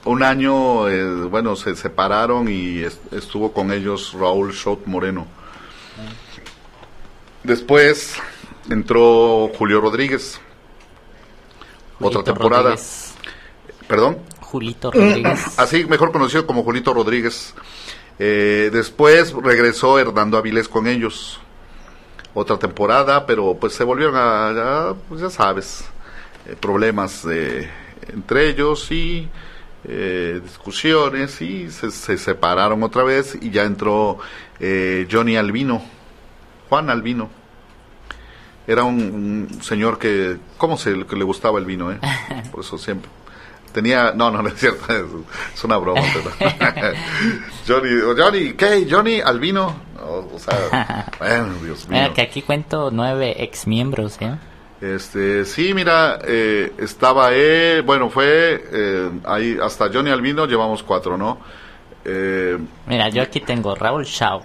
un 0.06 0.23
año, 0.23 0.88
eh, 0.88 1.25
bueno, 1.25 1.56
se 1.56 1.75
separaron 1.75 2.47
y 2.47 2.82
estuvo 3.12 3.51
con 3.51 3.73
ellos 3.73 4.13
Raúl 4.13 4.54
Schott 4.54 4.86
Moreno. 4.86 5.28
Después 7.43 8.15
entró 8.69 9.51
Julio 9.58 9.82
Rodríguez 9.82 10.39
otra 11.99 12.23
temporada. 12.23 12.75
¿Perdón? 13.88 14.17
Julito 14.41 14.91
Rodríguez. 14.91 15.60
Así, 15.60 15.86
mejor 15.86 16.12
conocido 16.12 16.47
como 16.47 16.63
Julito 16.63 16.93
Rodríguez. 16.93 17.53
Eh, 18.19 18.69
después 18.71 19.34
regresó 19.34 19.99
Hernando 19.99 20.38
Avilés 20.38 20.67
con 20.67 20.88
ellos. 20.88 21.39
Otra 22.34 22.58
temporada, 22.58 23.25
pero 23.25 23.55
pues 23.55 23.73
se 23.73 23.84
volvieron 23.84 24.15
a, 24.17 24.93
pues 25.08 25.21
ya 25.21 25.29
sabes, 25.29 25.86
eh, 26.47 26.55
problemas 26.60 27.25
entre 27.25 28.49
ellos 28.49 28.91
y 28.91 29.29
eh, 29.86 30.41
discusiones 30.43 31.41
y 31.41 31.71
se, 31.71 31.91
separaron 31.91 32.84
otra 32.84 33.03
vez 33.03 33.38
y 33.41 33.51
ya 33.51 33.63
entró 33.63 34.19
Johnny 34.60 35.38
Albino, 35.38 35.81
Juan 36.67 36.89
Albino 36.89 37.29
era 38.67 38.84
un, 38.84 39.60
señor 39.62 39.99
que, 39.99 40.38
¿cómo 40.58 40.78
se 40.78 41.06
que 41.06 41.15
le 41.15 41.23
gustaba 41.23 41.60
el 41.60 41.65
vino? 41.65 41.91
Eh? 41.91 41.99
Por 42.51 42.62
eso 42.62 42.78
siempre. 42.78 43.10
Tenía, 43.71 44.13
no, 44.15 44.32
no, 44.32 44.41
no 44.41 44.47
es 44.47 44.56
cierto, 44.56 44.86
es, 45.54 45.63
una 45.63 45.78
broma. 45.78 46.01
Johnny, 47.67 47.89
Johnny, 48.17 48.54
¿qué? 48.54 48.88
Johnny 48.89 49.19
al 49.19 49.39
vino. 49.39 49.75
O, 50.01 50.38
sea, 50.38 51.12
bueno, 51.19 51.54
Dios 51.63 51.89
mío. 51.89 52.13
que 52.13 52.21
aquí 52.21 52.41
cuento 52.41 52.89
nueve 52.91 53.43
ex 53.43 53.65
miembros, 53.65 54.17
¿eh? 54.21 54.38
Este, 54.82 55.45
sí, 55.45 55.73
mira, 55.73 56.19
eh, 56.23 56.73
estaba 56.78 57.34
él, 57.34 57.82
bueno, 57.84 58.10
fue 58.10 58.63
eh, 58.71 59.10
ahí 59.23 59.58
hasta 59.62 59.89
Johnny 59.91 60.12
Albino 60.12 60.45
llevamos 60.45 60.84
cuatro, 60.84 61.17
¿no? 61.17 61.39
Eh, 62.04 62.58
mira, 62.86 63.10
yo 63.10 63.21
aquí 63.21 63.39
tengo 63.39 63.73
Raúl 63.73 64.04
Shaw. 64.04 64.41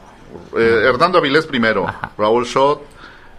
Hernando 0.56 1.18
Avilés 1.18 1.46
primero, 1.46 1.86
Raúl 2.16 2.46
Shaw, 2.46 2.80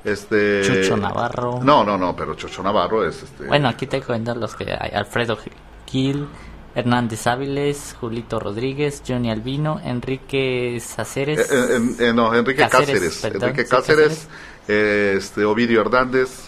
este... 0.03 0.61
Chucho 0.63 0.97
Navarro. 0.97 1.59
No, 1.63 1.83
no, 1.83 1.97
no, 1.97 2.15
pero 2.15 2.35
Chucho 2.35 2.63
Navarro 2.63 3.07
es 3.07 3.23
este... 3.23 3.45
Bueno, 3.45 3.69
aquí 3.69 3.87
te 3.87 4.01
cuento 4.01 4.33
los 4.35 4.55
que 4.55 4.71
hay. 4.71 4.91
Alfredo 4.93 5.37
Gil, 5.85 6.27
Hernández 6.73 7.27
Áviles, 7.27 7.95
Julito 7.99 8.39
Rodríguez, 8.39 9.03
Johnny 9.05 9.29
Albino, 9.29 9.81
Enrique 9.83 10.81
Cáceres. 10.95 11.39
Eh, 11.39 11.45
eh, 11.51 11.95
eh, 11.99 12.13
no, 12.13 12.33
Enrique 12.33 12.67
Cáceres. 12.69 13.23
Enrique 13.25 13.65
Cáceres, 13.65 14.27
este, 14.67 15.43
Ovidio 15.43 15.81
Hernández. 15.81 16.47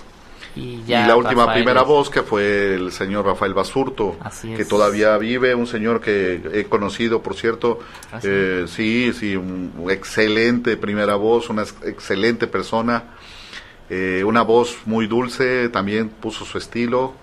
Y, 0.56 0.84
la 0.88 1.16
última 1.16 1.52
primera 1.52 1.82
voz 1.82 2.12
que 2.12 2.22
fue 2.22 2.76
el 2.76 2.92
señor 2.92 3.26
Rafael 3.26 3.56
Basurto, 3.56 4.16
que 4.56 4.66
todavía 4.66 5.18
vive, 5.18 5.56
un 5.56 5.66
señor 5.66 6.00
que 6.00 6.42
he 6.54 6.66
conocido, 6.66 7.24
por 7.24 7.34
cierto, 7.34 7.80
sí, 8.22 9.12
sí, 9.14 9.36
un 9.36 9.88
excelente 9.90 10.78
primera 10.78 11.16
voz, 11.16 11.50
una 11.50 11.64
excelente 11.64 12.46
persona, 12.46 13.16
eh, 13.90 14.24
una 14.24 14.42
voz 14.42 14.78
muy 14.86 15.08
dulce, 15.08 15.70
también 15.70 16.10
puso 16.10 16.46
su 16.46 16.58
estilo. 16.58 17.14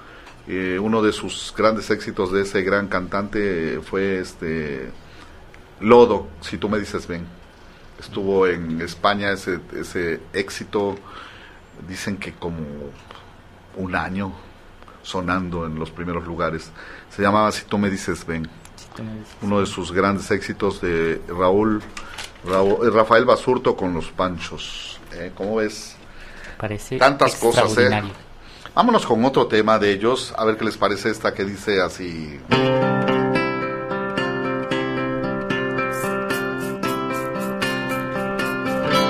Eh, 0.47 0.79
uno 0.81 1.03
de 1.03 1.13
sus 1.13 1.55
grandes 1.57 1.91
éxitos 1.91 2.33
de 2.33 2.43
ese 2.43 2.63
gran 2.63 2.89
cantante 2.89 3.81
fue 3.81 4.19
este 4.19 4.91
Lodo, 5.81 6.29
si 6.41 6.59
tú 6.59 6.69
me 6.69 6.79
dices 6.79 7.07
ven. 7.07 7.25
Estuvo 7.99 8.47
en 8.47 8.81
España 8.81 9.33
ese, 9.33 9.61
ese 9.75 10.21
éxito, 10.33 10.97
dicen 11.89 12.17
que 12.17 12.33
como 12.33 12.59
un 13.77 13.95
año 13.95 14.33
sonando 15.03 15.67
en 15.67 15.79
los 15.79 15.91
primeros 15.91 16.27
lugares. 16.27 16.71
Se 17.11 17.23
llamaba 17.23 17.51
Si 17.53 17.65
tú 17.65 17.79
me 17.79 17.91
dices 17.91 18.27
ven. 18.27 18.49
Uno 19.43 19.61
de 19.61 19.67
sus 19.67 19.93
grandes 19.93 20.31
éxitos 20.31 20.81
de 20.81 21.23
Raúl, 21.29 21.83
Raúl 22.45 22.93
Rafael 22.93 23.25
Basurto 23.25 23.77
con 23.77 23.95
los 23.95 24.11
Panchos. 24.11 25.01
¿eh? 25.13 25.33
¿Cómo 25.35 25.57
ves? 25.57 25.97
Parece 26.61 26.99
Tantas 26.99 27.37
cosas. 27.37 27.77
¿eh? 27.79 28.03
Vámonos 28.75 29.07
con 29.07 29.25
otro 29.25 29.47
tema 29.47 29.79
de 29.79 29.93
ellos, 29.93 30.35
a 30.37 30.45
ver 30.45 30.59
qué 30.59 30.67
les 30.67 30.77
parece 30.77 31.11
esta 31.11 31.33
que 31.33 31.45
dice 31.45 31.81
así. 31.81 32.39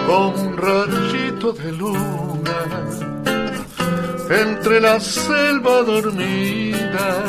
Con 0.07 0.39
un 0.39 0.57
rayito 0.57 1.53
de 1.53 1.73
luna 1.73 2.67
entre 4.31 4.81
la 4.81 5.01
selva 5.01 5.83
dormida, 5.83 7.25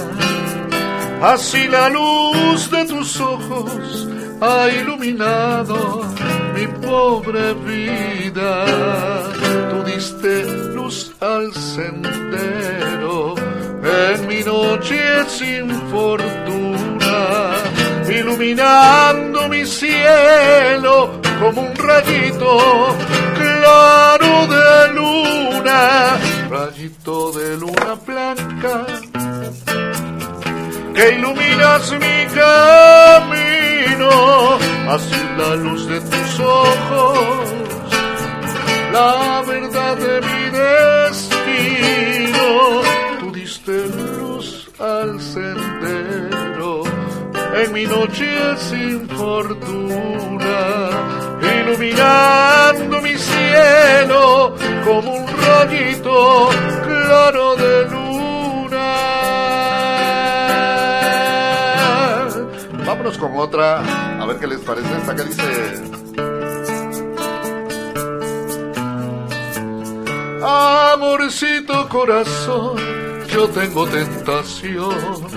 así 1.24 1.68
la 1.68 1.90
luz 1.90 2.70
de 2.70 2.86
tus 2.86 3.20
ojos 3.20 4.08
ha 4.40 4.70
iluminado 4.70 6.06
mi 6.62 6.68
pobre 6.86 7.54
vida. 7.66 8.66
Tú 9.70 9.84
diste 9.84 10.46
luz 10.76 11.12
al 11.20 11.54
sendero 11.54 13.36
en 13.84 14.28
mi 14.28 14.44
noche 14.44 15.00
sin 15.28 15.70
fortuna, 15.90 17.18
iluminando 18.08 19.48
mi 19.50 19.66
cielo 19.66 21.20
como 21.40 21.62
un 21.62 21.76
rayito 21.76 22.96
claro 23.36 24.48
de 24.56 24.94
luna, 24.94 26.18
rayito 26.50 27.32
de 27.32 27.58
luna 27.58 27.96
blanca 28.06 29.11
que 30.94 31.12
iluminas 31.18 31.92
mi 31.94 32.26
camino, 32.42 34.10
así 34.90 35.22
la 35.38 35.56
luz 35.56 35.88
de 35.88 36.00
tus 36.02 36.40
ojos, 36.40 37.50
la 38.92 39.42
verdad 39.48 39.98
de 39.98 40.22
mi 40.22 40.50
destino, 40.64 42.46
tú 43.20 43.32
diste 43.32 43.88
luz 43.88 44.70
al 44.80 45.20
sendero, 45.22 46.84
en 47.56 47.74
mi 47.74 47.86
noche 47.86 48.58
sin 48.58 49.08
fortuna, 49.10 50.60
iluminando 51.42 53.02
mi 53.02 53.16
cielo 53.18 54.56
como 54.86 55.14
un 55.16 55.28
rayito 55.28 56.50
claro 56.84 57.56
de 57.56 57.90
luna. 57.90 58.11
Con 63.22 63.38
otra, 63.38 64.20
a 64.20 64.26
ver 64.26 64.38
qué 64.40 64.48
les 64.48 64.60
parece 64.62 64.98
esta 64.98 65.16
que 65.16 65.24
dice. 65.24 65.84
Amorcito 70.44 71.88
corazón, 71.88 72.78
yo 73.28 73.48
tengo 73.50 73.86
tentación 73.86 75.28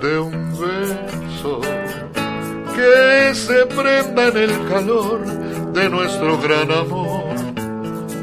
de 0.00 0.18
un 0.20 0.52
beso 0.52 1.60
que 2.76 3.34
se 3.34 3.66
prenda 3.66 4.28
en 4.28 4.36
el 4.36 4.68
calor 4.68 5.26
de 5.72 5.90
nuestro 5.90 6.38
gran 6.38 6.70
amor, 6.70 7.34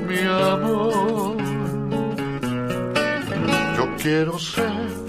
mi 0.08 0.20
amor. 0.20 1.36
Yo 3.76 3.90
quiero 4.02 4.40
ser 4.40 5.09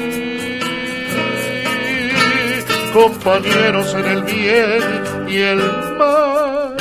Compañeros 2.93 3.93
en 3.93 4.05
el 4.05 4.23
bien 4.23 5.29
y 5.29 5.37
el 5.37 5.59
mal 5.97 6.75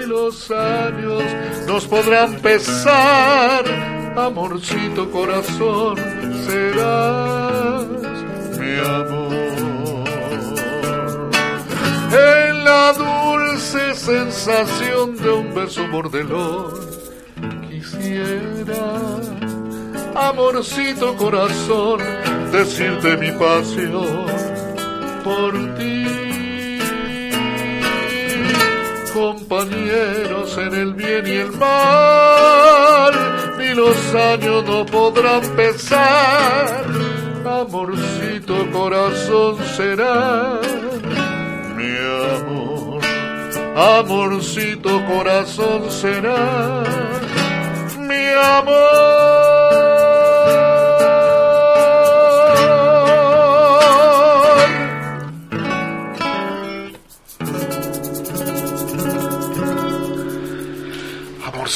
y 0.00 0.06
los 0.06 0.48
años 0.52 1.24
nos 1.66 1.86
podrán 1.86 2.36
pesar, 2.36 3.64
amorcito 4.16 5.10
corazón, 5.10 5.96
serás 6.46 7.86
mi 8.60 8.78
amor. 8.78 10.04
En 12.12 12.64
la 12.64 12.92
dulce 12.92 13.94
sensación 13.94 15.16
de 15.16 15.30
un 15.32 15.52
beso 15.52 15.88
mordelón, 15.88 16.74
quisiera, 17.68 19.00
amorcito 20.14 21.16
corazón, 21.16 22.00
decirte 22.52 23.16
mi 23.16 23.32
pasión 23.32 24.45
por 25.26 25.52
ti. 25.76 26.06
Compañeros 29.12 30.56
en 30.58 30.72
el 30.82 30.94
bien 30.94 31.26
y 31.26 31.36
el 31.44 31.52
mal, 31.52 33.14
ni 33.58 33.74
los 33.74 33.98
años 34.14 34.64
no 34.64 34.86
podrán 34.86 35.42
pesar, 35.56 36.84
amorcito 37.44 38.54
corazón 38.70 39.56
será 39.76 40.60
mi 41.76 41.92
amor, 42.38 43.00
amorcito 43.74 44.92
corazón 45.06 45.90
será 45.90 46.84
mi 48.08 48.24
amor. 48.60 49.45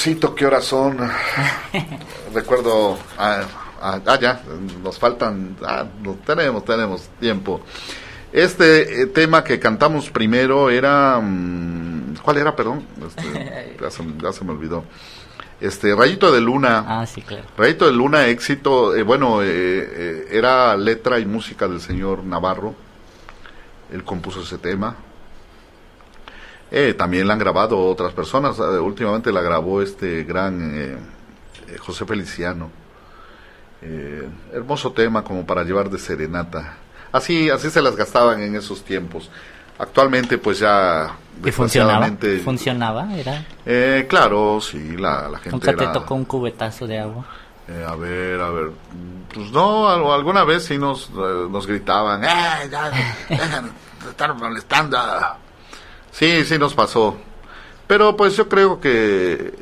Amorcito, 0.00 0.34
¿qué 0.34 0.46
horas 0.46 0.64
son? 0.64 0.96
Recuerdo. 2.34 2.98
Ah, 3.18 3.42
ah, 3.82 4.00
ah, 4.06 4.18
ya, 4.18 4.40
nos 4.82 4.98
faltan. 4.98 5.58
Ah, 5.62 5.84
no, 6.02 6.14
tenemos, 6.24 6.64
tenemos 6.64 7.02
tiempo. 7.20 7.60
Este 8.32 9.02
eh, 9.02 9.06
tema 9.08 9.44
que 9.44 9.60
cantamos 9.60 10.08
primero 10.08 10.70
era. 10.70 11.20
mm, 11.20 12.14
¿Cuál 12.22 12.38
era, 12.38 12.56
perdón? 12.56 12.86
Este, 13.06 13.76
ya, 13.78 13.90
se, 13.90 14.02
ya 14.22 14.32
se 14.32 14.42
me 14.42 14.52
olvidó. 14.52 14.84
Este, 15.60 15.94
Rayito 15.94 16.32
de 16.32 16.40
Luna. 16.40 16.82
Ah, 16.88 17.04
sí, 17.04 17.20
claro. 17.20 17.44
Rayito 17.58 17.84
de 17.84 17.92
Luna, 17.92 18.26
éxito. 18.28 18.96
eh, 18.96 19.02
bueno, 19.02 19.42
eh, 19.42 19.48
eh, 19.50 20.28
era 20.30 20.78
letra 20.78 21.18
y 21.18 21.26
música 21.26 21.68
del 21.68 21.82
señor 21.82 22.24
Navarro. 22.24 22.74
Él 23.92 24.02
compuso 24.02 24.40
ese 24.40 24.56
tema. 24.56 24.96
Eh, 26.70 26.94
también 26.94 27.26
la 27.26 27.32
han 27.34 27.38
grabado 27.38 27.78
otras 27.78 28.12
personas. 28.12 28.58
eh, 28.58 28.62
últimamente 28.78 29.32
la 29.32 29.40
grabó 29.40 29.82
este 29.82 30.22
gran 30.24 30.72
eh, 30.74 30.96
eh, 31.68 31.76
José 31.78 32.04
Feliciano. 32.04 32.70
Eh, 33.82 34.28
hermoso 34.52 34.92
tema 34.92 35.24
como 35.24 35.46
para 35.46 35.64
llevar 35.64 35.88
de 35.90 35.98
serenata. 35.98 36.76
Así, 37.12 37.48
así 37.50 37.70
se 37.70 37.80
las 37.82 37.96
gastaban 37.96 38.40
en 38.42 38.54
esos 38.54 38.84
tiempos. 38.84 39.30
Actualmente, 39.78 40.36
pues 40.38 40.58
ya. 40.58 41.10
¿Y 41.44 41.50
funcionaba? 41.50 42.06
¿Funcionaba? 42.44 43.14
Era... 43.16 43.46
eh, 43.64 44.06
claro, 44.08 44.60
sí, 44.60 44.96
la, 44.98 45.26
la 45.28 45.38
gente 45.38 45.50
Nunca 45.52 45.74
te 45.74 45.86
tocó 45.98 46.14
un 46.14 46.26
cubetazo 46.26 46.86
de 46.86 46.98
agua. 47.00 47.24
eh, 47.66 47.84
a 47.88 47.94
ver, 47.96 48.38
a 48.40 48.50
ver. 48.50 48.70
Pues 49.32 49.50
no, 49.50 49.88
al- 49.88 50.04
alguna 50.12 50.44
vez 50.44 50.64
sí 50.66 50.76
nos, 50.76 51.08
nos 51.10 51.66
gritaban, 51.66 52.22
¡eh, 52.22 52.68
ya, 52.70 52.90
dejan 53.30 53.70
de 54.04 54.10
estar 54.10 54.34
molestando! 54.34 54.98
Sí, 56.12 56.44
sí 56.44 56.58
nos 56.58 56.74
pasó. 56.74 57.16
Pero 57.86 58.16
pues 58.16 58.36
yo 58.36 58.48
creo 58.48 58.80
que, 58.80 59.52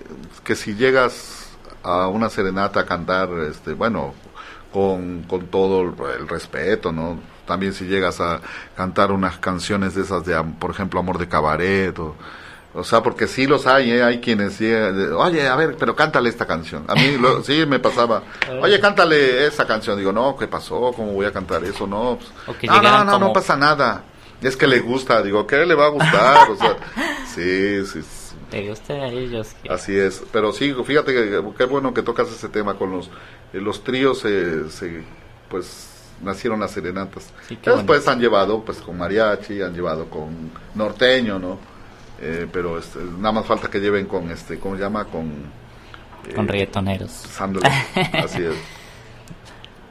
que 0.44 0.54
si 0.54 0.74
llegas 0.74 1.48
a 1.82 2.08
una 2.08 2.28
serenata 2.28 2.80
a 2.80 2.86
cantar, 2.86 3.30
este, 3.50 3.72
bueno, 3.72 4.14
con, 4.72 5.22
con 5.22 5.46
todo 5.46 5.82
el, 5.82 5.94
el 6.20 6.28
respeto, 6.28 6.92
¿no? 6.92 7.18
También 7.46 7.72
si 7.72 7.86
llegas 7.86 8.20
a 8.20 8.40
cantar 8.76 9.10
unas 9.12 9.38
canciones 9.38 9.94
de 9.94 10.02
esas 10.02 10.24
de, 10.26 10.38
por 10.58 10.70
ejemplo, 10.70 11.00
Amor 11.00 11.16
de 11.18 11.28
Cabaret 11.28 11.98
o, 11.98 12.14
O 12.74 12.84
sea, 12.84 13.02
porque 13.02 13.26
sí 13.26 13.46
los 13.46 13.66
hay, 13.66 13.90
¿eh? 13.92 14.02
hay 14.02 14.20
quienes, 14.20 14.58
llegan, 14.58 15.14
oye, 15.14 15.48
a 15.48 15.56
ver, 15.56 15.74
pero 15.78 15.96
cántale 15.96 16.28
esta 16.28 16.46
canción. 16.46 16.84
A 16.86 16.94
mí 16.94 17.16
lo- 17.18 17.42
sí 17.42 17.64
me 17.66 17.78
pasaba, 17.78 18.22
oye, 18.60 18.78
cántale 18.78 19.46
esa 19.46 19.66
canción. 19.66 19.96
Digo, 19.96 20.12
no, 20.12 20.36
¿qué 20.36 20.46
pasó? 20.46 20.92
¿Cómo 20.94 21.12
voy 21.12 21.24
a 21.24 21.32
cantar 21.32 21.64
eso? 21.64 21.86
No, 21.86 22.18
pues, 22.20 22.30
no, 22.66 22.74
no, 22.82 23.04
no, 23.06 23.12
no 23.20 23.32
pasa 23.32 23.56
nada. 23.56 24.04
Es 24.42 24.56
que 24.56 24.66
le 24.66 24.80
gusta. 24.80 25.22
Digo, 25.22 25.46
¿qué 25.46 25.64
le 25.66 25.74
va 25.74 25.86
a 25.86 25.90
gustar? 25.90 26.50
O 26.50 26.56
sea, 26.56 26.76
sí, 27.34 27.84
sí, 27.86 28.02
sí. 28.02 28.36
¿Te 28.50 28.68
gusta 28.68 28.94
a 28.94 29.08
ellos? 29.08 29.54
Así 29.68 29.94
es, 29.96 30.22
pero 30.32 30.52
sí, 30.52 30.74
fíjate 30.84 31.12
que 31.12 31.42
qué 31.56 31.64
bueno 31.64 31.92
que 31.92 32.02
tocas 32.02 32.30
ese 32.30 32.48
tema 32.48 32.74
con 32.74 32.90
los 32.90 33.08
eh, 33.52 33.60
los 33.60 33.84
tríos, 33.84 34.24
eh, 34.24 34.70
se, 34.70 35.02
pues 35.50 35.88
nacieron 36.22 36.60
las 36.60 36.70
serenatas. 36.70 37.32
Sí, 37.46 37.58
Después 37.62 38.08
han 38.08 38.20
llevado, 38.20 38.62
pues 38.64 38.78
con 38.78 38.96
mariachi, 38.96 39.60
han 39.62 39.74
llevado 39.74 40.06
con 40.08 40.50
norteño, 40.74 41.38
¿no? 41.38 41.58
Eh, 42.20 42.48
pero 42.52 42.78
este, 42.78 42.98
nada 43.00 43.32
más 43.32 43.46
falta 43.46 43.68
que 43.68 43.80
lleven 43.80 44.06
con 44.06 44.30
este, 44.30 44.58
¿cómo 44.58 44.76
se 44.76 44.82
llama? 44.82 45.04
Con 45.04 45.26
eh, 46.26 46.34
Con 46.34 46.48
reggaetoneros. 46.48 47.10
sándalo. 47.10 47.66
Así 48.12 48.42
es. 48.44 48.54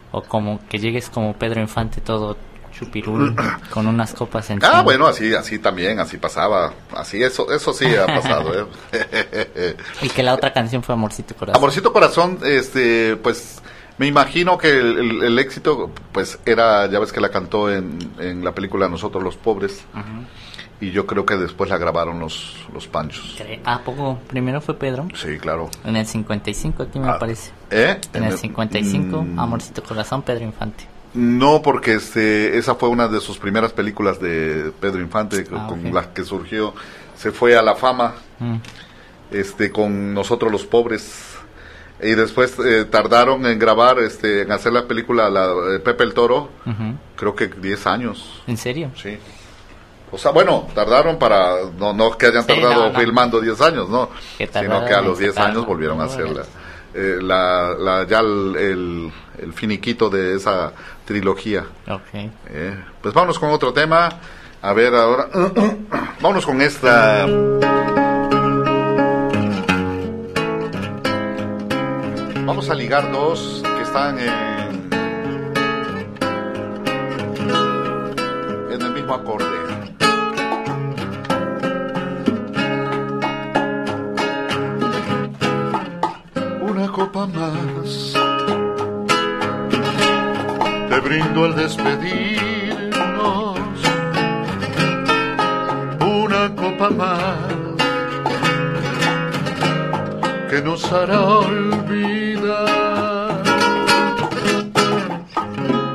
O 0.09 0.21
como 0.21 0.65
que 0.69 0.79
llegues 0.79 1.09
como 1.09 1.33
Pedro 1.33 1.59
Infante 1.59 1.99
todo 1.99 2.37
chupirul 2.77 3.35
con 3.69 3.87
unas 3.87 4.13
copas 4.13 4.49
encima. 4.49 4.79
Ah, 4.79 4.81
bueno, 4.81 5.07
así, 5.07 5.33
así 5.33 5.59
también, 5.59 5.99
así 5.99 6.17
pasaba, 6.17 6.73
así 6.95 7.21
eso, 7.23 7.51
eso 7.51 7.73
sí 7.73 7.85
ha 7.95 8.05
pasado. 8.05 8.67
¿eh? 8.91 9.75
Y 10.01 10.09
que 10.09 10.23
la 10.23 10.33
otra 10.33 10.53
canción 10.53 10.83
fue 10.83 10.93
Amorcito 10.93 11.35
Corazón. 11.35 11.57
Amorcito 11.57 11.91
Corazón, 11.93 12.39
este, 12.43 13.15
pues 13.17 13.61
me 13.97 14.05
imagino 14.07 14.57
que 14.57 14.69
el, 14.69 14.97
el- 14.99 15.23
el 15.23 15.39
éxito, 15.39 15.91
pues 16.11 16.39
era, 16.45 16.85
ya 16.87 16.99
ves 16.99 17.11
que 17.11 17.19
la 17.21 17.29
cantó 17.29 17.71
en, 17.73 17.97
en 18.19 18.43
la 18.43 18.53
película 18.53 18.87
Nosotros 18.87 19.23
los 19.23 19.35
Pobres, 19.35 19.83
y 20.79 20.91
yo 20.91 21.07
creo 21.07 21.25
que 21.25 21.35
después 21.35 21.71
la 21.71 21.79
grabaron 21.79 22.19
los, 22.19 22.55
los 22.71 22.85
Panchos. 22.87 23.35
¿A 23.65 23.79
poco? 23.79 24.19
Primero 24.27 24.61
fue 24.61 24.75
Pedro. 24.75 25.07
Sí, 25.15 25.39
claro. 25.39 25.71
En 25.83 25.95
el 25.95 26.05
55 26.05 26.83
aquí 26.83 26.99
me 26.99 27.09
Ah, 27.09 27.17
parece. 27.17 27.51
¿Eh? 27.71 27.99
En 28.13 28.23
el 28.25 28.37
55, 28.37 29.23
Mm, 29.23 29.39
Amorcito 29.39 29.81
Corazón, 29.81 30.21
Pedro 30.21 30.43
Infante. 30.45 30.85
No, 31.13 31.61
porque 31.61 31.93
este, 31.95 32.57
esa 32.57 32.75
fue 32.75 32.89
una 32.89 33.07
de 33.07 33.19
sus 33.21 33.37
primeras 33.37 33.73
películas 33.73 34.19
de 34.19 34.71
Pedro 34.79 35.01
Infante, 35.01 35.45
con, 35.45 35.57
Ah, 35.59 35.67
con 35.67 35.87
ok. 35.87 35.93
la 35.93 36.13
que 36.13 36.23
surgió, 36.23 36.73
se 37.15 37.31
fue 37.31 37.55
a 37.57 37.61
la 37.61 37.75
fama, 37.75 38.13
Mm. 38.39 38.57
este, 39.31 39.71
con 39.71 40.13
Nosotros 40.13 40.51
los 40.51 40.65
Pobres. 40.65 41.23
Y 41.99 42.11
después 42.13 42.55
eh, 42.63 42.85
tardaron 42.85 43.45
en 43.47 43.57
grabar, 43.57 43.97
este, 43.99 44.43
en 44.43 44.51
hacer 44.51 44.71
la 44.73 44.85
película 44.87 45.29
la, 45.31 45.51
Pepe 45.83 46.03
el 46.03 46.13
Toro, 46.13 46.51
Ujú. 46.65 46.93
creo 47.15 47.35
que 47.35 47.47
10 47.47 47.87
años. 47.87 48.43
¿En 48.45 48.57
serio? 48.57 48.91
Sí. 49.01 49.17
O 50.11 50.17
sea, 50.19 50.29
bueno, 50.31 50.67
tardaron 50.75 51.17
para, 51.17 51.55
no, 51.77 51.93
no 51.93 52.11
que 52.17 52.27
hayan 52.27 52.43
Sí, 52.43 52.47
tardado 52.49 52.87
no, 52.87 52.93
no. 52.93 52.99
filmando 52.99 53.41
10 53.41 53.59
años, 53.61 53.89
¿no? 53.89 54.09
Sino 54.37 54.85
que 54.85 54.93
a 54.93 55.01
los 55.01 55.17
10 55.17 55.33
sacarlo. 55.33 55.55
años 55.61 55.65
volvieron 55.67 55.99
a 55.99 56.05
Muy 56.05 56.13
hacer 56.13 56.25
la, 56.27 56.31
bueno. 56.33 56.45
eh, 56.93 57.17
la, 57.21 57.73
la- 57.77 58.07
ya 58.07 58.19
el, 58.19 58.55
el, 58.55 59.11
el 59.39 59.53
finiquito 59.53 60.09
de 60.09 60.35
esa 60.35 60.71
trilogía. 61.07 61.65
Ok. 61.87 62.13
Eh, 62.49 62.83
pues 63.01 63.13
vámonos 63.13 63.39
con 63.39 63.49
otro 63.49 63.73
tema. 63.73 64.09
A 64.61 64.73
ver, 64.73 64.93
ahora, 64.93 65.29
vámonos 66.21 66.45
con 66.45 66.61
esta. 66.61 67.25
Vamos 72.45 72.69
a 72.69 72.75
ligar 72.75 73.11
dos 73.11 73.63
que 73.63 73.81
están 73.83 74.19
en, 74.19 74.89
en 78.71 78.81
el 78.81 78.91
mismo 78.91 79.13
acorde. 79.13 79.45
Una 86.61 86.87
copa 86.91 87.27
más 87.27 88.26
te 90.97 91.03
brindo 91.07 91.45
al 91.45 91.55
despedirnos. 91.55 93.59
Una 96.01 96.55
copa 96.55 96.89
más 96.89 97.37
que 100.49 100.59
nos 100.63 100.91
hará 100.91 101.21
olvidar. 101.21 102.57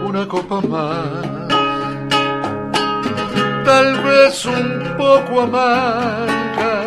Una 0.05 0.29
copa 0.29 0.61
más, 0.61 1.49
tal 3.65 4.05
vez 4.05 4.47
un 4.47 4.95
poco 4.99 5.41
amarga, 5.41 6.85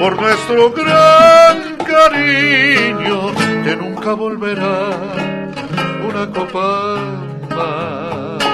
por 0.00 0.20
nuestro 0.20 0.72
gran 0.72 1.76
cariño 1.76 3.30
que 3.62 3.76
nunca 3.76 4.14
volverá. 4.14 5.35
Una 6.08 6.24
copa 6.30 6.96
más 7.50 8.44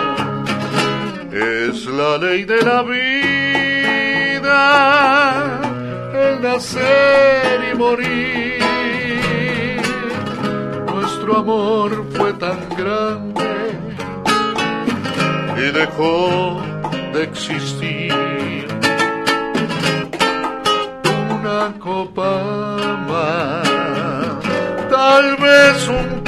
es 1.32 1.86
la 1.86 2.16
ley 2.18 2.44
de 2.44 2.62
la 2.62 2.82
vida, 2.82 4.50
el 6.14 6.40
nacer 6.40 7.60
y 7.70 7.74
morir. 7.76 8.62
Nuestro 10.94 11.38
amor 11.38 12.06
fue 12.16 12.32
tan 12.34 12.58
grande 12.76 13.78
y 15.58 15.70
dejó 15.72 16.60
de 17.12 17.22
existir. 17.22 18.66
Una 21.38 21.74
copa 21.78 22.32
más, 23.08 23.68
tal 24.90 25.36
vez 25.36 25.88
un 25.88 26.21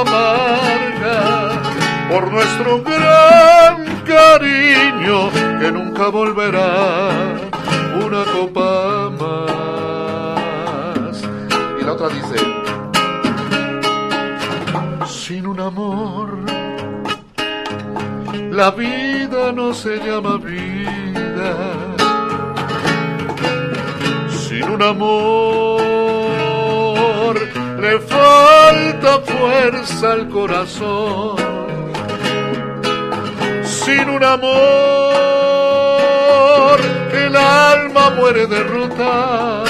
amarga 0.00 1.62
por 2.10 2.30
nuestro 2.32 2.82
gran 2.82 4.02
cariño 4.04 5.30
que 5.60 5.70
nunca 5.72 6.08
volverá 6.08 7.46
una 8.04 8.24
copa 8.24 9.10
más. 9.20 9.56
Y 11.80 11.84
la 11.84 11.92
otra 11.92 12.08
dice, 12.08 12.36
sin 15.06 15.46
un 15.46 15.60
amor, 15.60 16.38
la 18.50 18.70
vida 18.70 19.52
no 19.52 19.74
se 19.74 19.96
llama 19.98 20.36
vida. 20.38 21.56
Sin 24.28 24.64
un 24.64 24.82
amor, 24.82 26.15
falta 28.00 29.20
fuerza 29.20 30.12
al 30.12 30.28
corazón. 30.28 31.36
Sin 33.62 34.08
un 34.08 34.24
amor, 34.24 34.50
el 37.12 37.36
alma 37.36 38.10
muere 38.10 38.46
derrotada, 38.46 39.66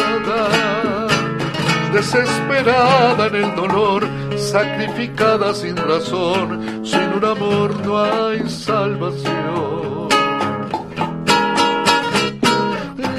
desesperada 1.93 3.27
en 3.27 3.37
el 3.37 3.55
dolor, 3.55 4.09
sacrificada 4.37 5.55
sin 5.55 5.77
razón, 5.77 6.81
sin 6.85 7.13
un 7.13 7.25
amor 7.25 7.77
no 7.85 8.03
hay 8.03 8.49
salvación. 8.49 10.09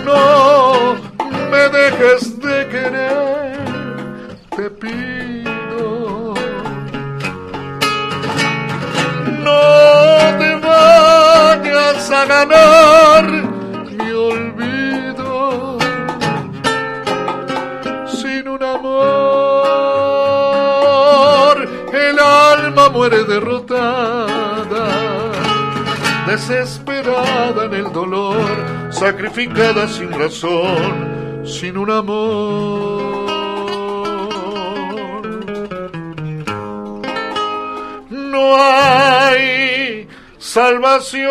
No 0.06 0.96
me 1.52 1.70
dejes 1.70 2.40
de 2.40 2.68
querer, 2.68 3.37
te 4.58 4.70
pido. 4.72 6.34
No 9.46 9.62
te 10.40 10.56
vayas 10.56 12.12
a 12.12 12.26
ganar 12.26 13.24
mi 13.86 14.12
olvido 14.12 15.78
sin 18.08 18.48
un 18.48 18.64
amor. 18.64 18.98
El 21.94 22.18
alma 22.20 22.90
muere 22.90 23.24
derrotada, 23.26 24.88
desesperada 26.26 27.66
en 27.66 27.74
el 27.76 27.94
dolor, 27.94 28.42
sacrificada 28.90 29.88
sin 29.88 30.12
razón, 30.12 31.44
sin 31.46 31.78
un 31.78 31.92
amor. 31.92 33.27
Hay 38.56 40.08
salvación. 40.38 41.28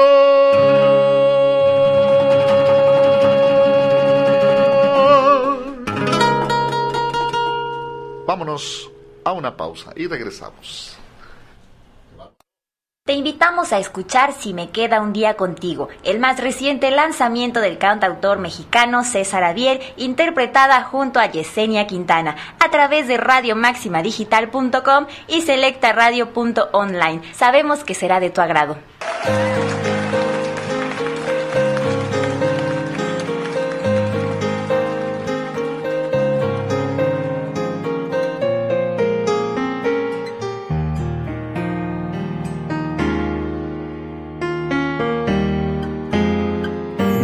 Vámonos 8.27 8.91
a 9.25 9.33
una 9.33 9.57
pausa 9.57 9.93
y 9.97 10.07
regresamos. 10.07 10.96
Invitamos 13.17 13.73
a 13.73 13.79
escuchar 13.79 14.35
Si 14.35 14.53
me 14.53 14.69
queda 14.69 15.01
un 15.01 15.15
día 15.15 15.39
contigo, 15.39 15.89
el 16.05 16.19
más 16.19 16.39
reciente 16.39 16.91
lanzamiento 16.91 17.61
del 17.61 17.79
cantautor 17.79 18.39
mexicano 18.39 19.05
César 19.05 19.43
Adiel, 19.43 19.81
interpretada 19.97 20.83
junto 20.83 21.19
a 21.19 21.25
Yesenia 21.25 21.87
Quintana, 21.87 22.37
a 22.61 22.71
través 22.71 23.09
de 23.09 23.17
radiomaximadigital.com 23.17 25.07
y 25.29 25.41
selectaradio.online. 25.41 27.23
Sabemos 27.33 27.85
que 27.85 27.95
será 27.95 28.21
de 28.21 28.29
tu 28.29 28.43
agrado. 28.43 28.77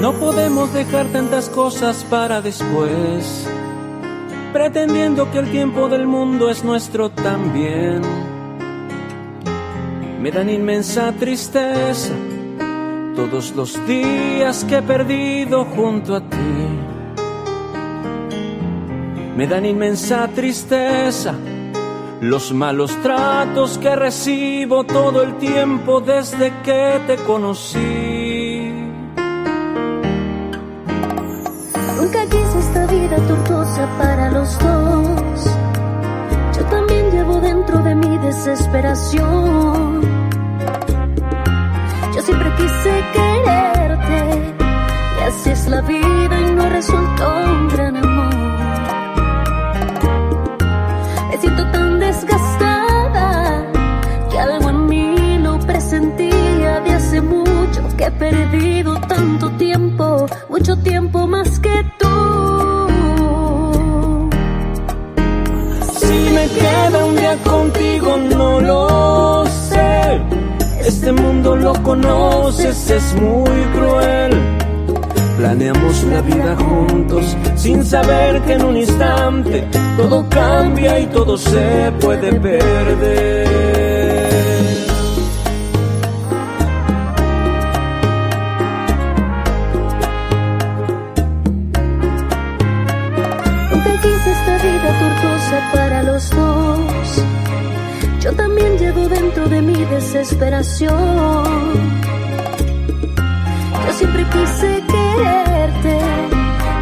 No 0.02 0.12
podemos 0.14 0.74
dejar 0.74 1.06
tantas 1.12 1.48
cosas 1.48 2.04
para 2.10 2.42
después, 2.42 3.46
pretendiendo 4.52 5.30
que 5.30 5.38
el 5.38 5.48
tiempo 5.52 5.88
del 5.88 6.08
mundo 6.08 6.50
es 6.50 6.64
nuestro 6.64 7.10
también. 7.10 8.02
Me 10.20 10.32
dan 10.32 10.50
inmensa 10.50 11.12
tristeza 11.12 12.14
todos 13.14 13.54
los 13.54 13.78
días 13.86 14.64
que 14.64 14.78
he 14.78 14.82
perdido 14.82 15.66
junto 15.66 16.16
a 16.16 16.20
ti. 16.20 16.36
Me 19.36 19.46
dan 19.46 19.64
inmensa 19.64 20.26
tristeza 20.34 21.32
los 22.20 22.52
malos 22.52 22.90
tratos 23.04 23.78
que 23.78 23.94
recibo 23.94 24.82
todo 24.82 25.22
el 25.22 25.38
tiempo 25.38 26.00
desde 26.00 26.52
que 26.64 27.00
te 27.06 27.16
conocí. 27.18 28.11
Vida 32.92 33.16
tortuosa 33.28 33.88
para 33.98 34.30
los 34.30 34.58
dos. 34.58 35.56
Yo 36.56 36.64
también 36.66 37.10
llevo 37.10 37.40
dentro 37.40 37.78
de 37.82 37.94
mi 37.94 38.18
desesperación. 38.18 40.02
Yo 42.14 42.22
siempre 42.22 42.50
quise 42.56 43.04
quererte 43.12 44.52
y 45.18 45.22
así 45.28 45.50
es 45.50 45.68
la 45.68 45.80
vida 45.80 46.40
y 46.40 46.52
no 46.52 46.68
resultó 46.68 47.28
un 47.46 47.68
gran 47.68 47.96
amor. 47.96 48.34
Me 51.30 51.38
siento 51.38 51.70
tan 51.70 51.98
desgastada 51.98 53.66
que 54.30 54.38
algo 54.38 54.68
en 54.70 54.86
mí 54.86 55.38
lo 55.38 55.58
presentía 55.60 56.80
de 56.80 56.90
hace 56.94 57.20
mucho 57.20 57.80
que 57.96 58.04
he 58.04 58.10
perdido 58.10 59.00
tanto 59.00 59.50
tiempo, 59.52 60.26
mucho 60.50 60.76
tiempo 60.78 61.26
más 61.26 61.58
que 61.58 61.71
Mundo 71.52 71.72
lo 71.72 71.82
conoces, 71.82 72.90
es 72.90 73.14
muy 73.20 73.62
cruel. 73.74 74.32
Planeamos 75.36 76.02
la 76.04 76.22
vida 76.22 76.56
juntos 76.56 77.36
sin 77.56 77.84
saber 77.84 78.40
que 78.42 78.54
en 78.54 78.64
un 78.64 78.76
instante 78.76 79.68
todo 79.98 80.26
cambia 80.30 80.98
y 80.98 81.06
todo 81.06 81.36
se 81.36 81.92
puede 82.00 82.32
perder. 82.40 83.52
Mi 99.66 99.84
desesperación. 99.84 100.92
Yo 103.86 103.92
siempre 103.92 104.24
quise 104.34 104.82
quererte 104.92 105.98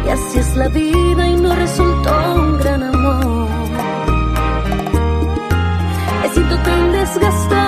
y 0.05 0.09
así 0.09 0.39
es 0.39 0.55
la 0.55 0.67
vida 0.69 1.27
y 1.27 1.35
no 1.35 1.55
resultó 1.55 2.11
un 2.35 2.57
gran 2.59 2.83
amor. 2.83 3.47
Me 6.21 6.29
siento 6.33 6.55
tan 6.67 6.91
desgastada 6.91 7.60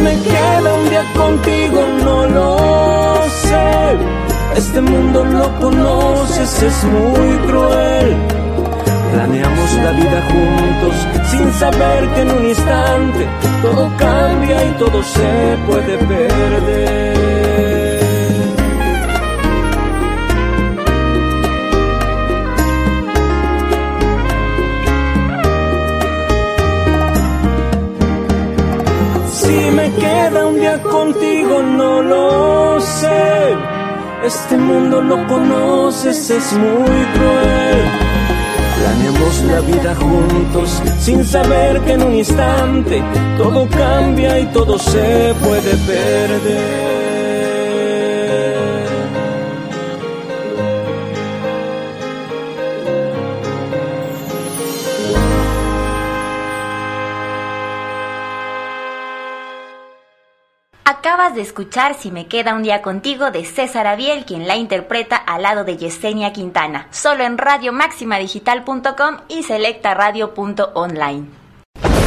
me 0.00 0.22
queda 0.22 0.60
contigo 1.16 1.80
no 2.04 2.26
lo 2.26 2.58
sé. 3.44 3.98
Este 4.56 4.80
mundo 4.80 5.24
lo 5.24 5.60
conoces, 5.60 6.62
es 6.62 6.84
muy 6.84 7.36
cruel. 7.48 8.16
Planeamos 9.12 9.72
la 9.84 9.92
vida 9.92 10.22
juntos 10.30 10.94
sin 11.30 11.52
saber 11.54 12.08
que 12.14 12.20
en 12.20 12.30
un 12.30 12.46
instante 12.46 13.26
todo 13.62 13.90
cambia 13.96 14.64
y 14.64 14.70
todo 14.78 15.02
se 15.02 15.58
puede 15.66 15.98
perder. 15.98 17.39
Queda 29.98 30.46
un 30.46 30.60
día 30.60 30.82
contigo, 30.82 31.62
no 31.62 32.02
lo 32.02 32.80
sé. 32.80 33.54
Este 34.24 34.56
mundo 34.56 35.00
lo 35.00 35.26
conoces, 35.26 36.30
es 36.30 36.52
muy 36.52 37.00
cruel. 37.14 37.80
Planeamos 38.78 39.42
la 39.44 39.60
vida 39.60 39.94
juntos 39.94 40.82
sin 40.98 41.24
saber 41.24 41.80
que 41.82 41.92
en 41.92 42.02
un 42.02 42.14
instante 42.14 43.02
todo 43.38 43.68
cambia 43.68 44.38
y 44.38 44.46
todo 44.46 44.78
se 44.78 45.34
puede 45.42 45.76
perder. 45.86 46.89
De 61.34 61.42
escuchar 61.42 61.94
Si 61.94 62.10
me 62.10 62.26
queda 62.26 62.54
un 62.54 62.64
día 62.64 62.82
contigo 62.82 63.30
de 63.30 63.44
César 63.44 63.86
Abiel, 63.86 64.24
quien 64.24 64.48
la 64.48 64.56
interpreta 64.56 65.16
al 65.16 65.42
lado 65.42 65.62
de 65.62 65.76
Yesenia 65.76 66.32
Quintana, 66.32 66.88
solo 66.90 67.22
en 67.22 67.38
radiomaximadigital.com 67.38 69.18
y 69.28 69.44
selectaradio.online. 69.44 71.39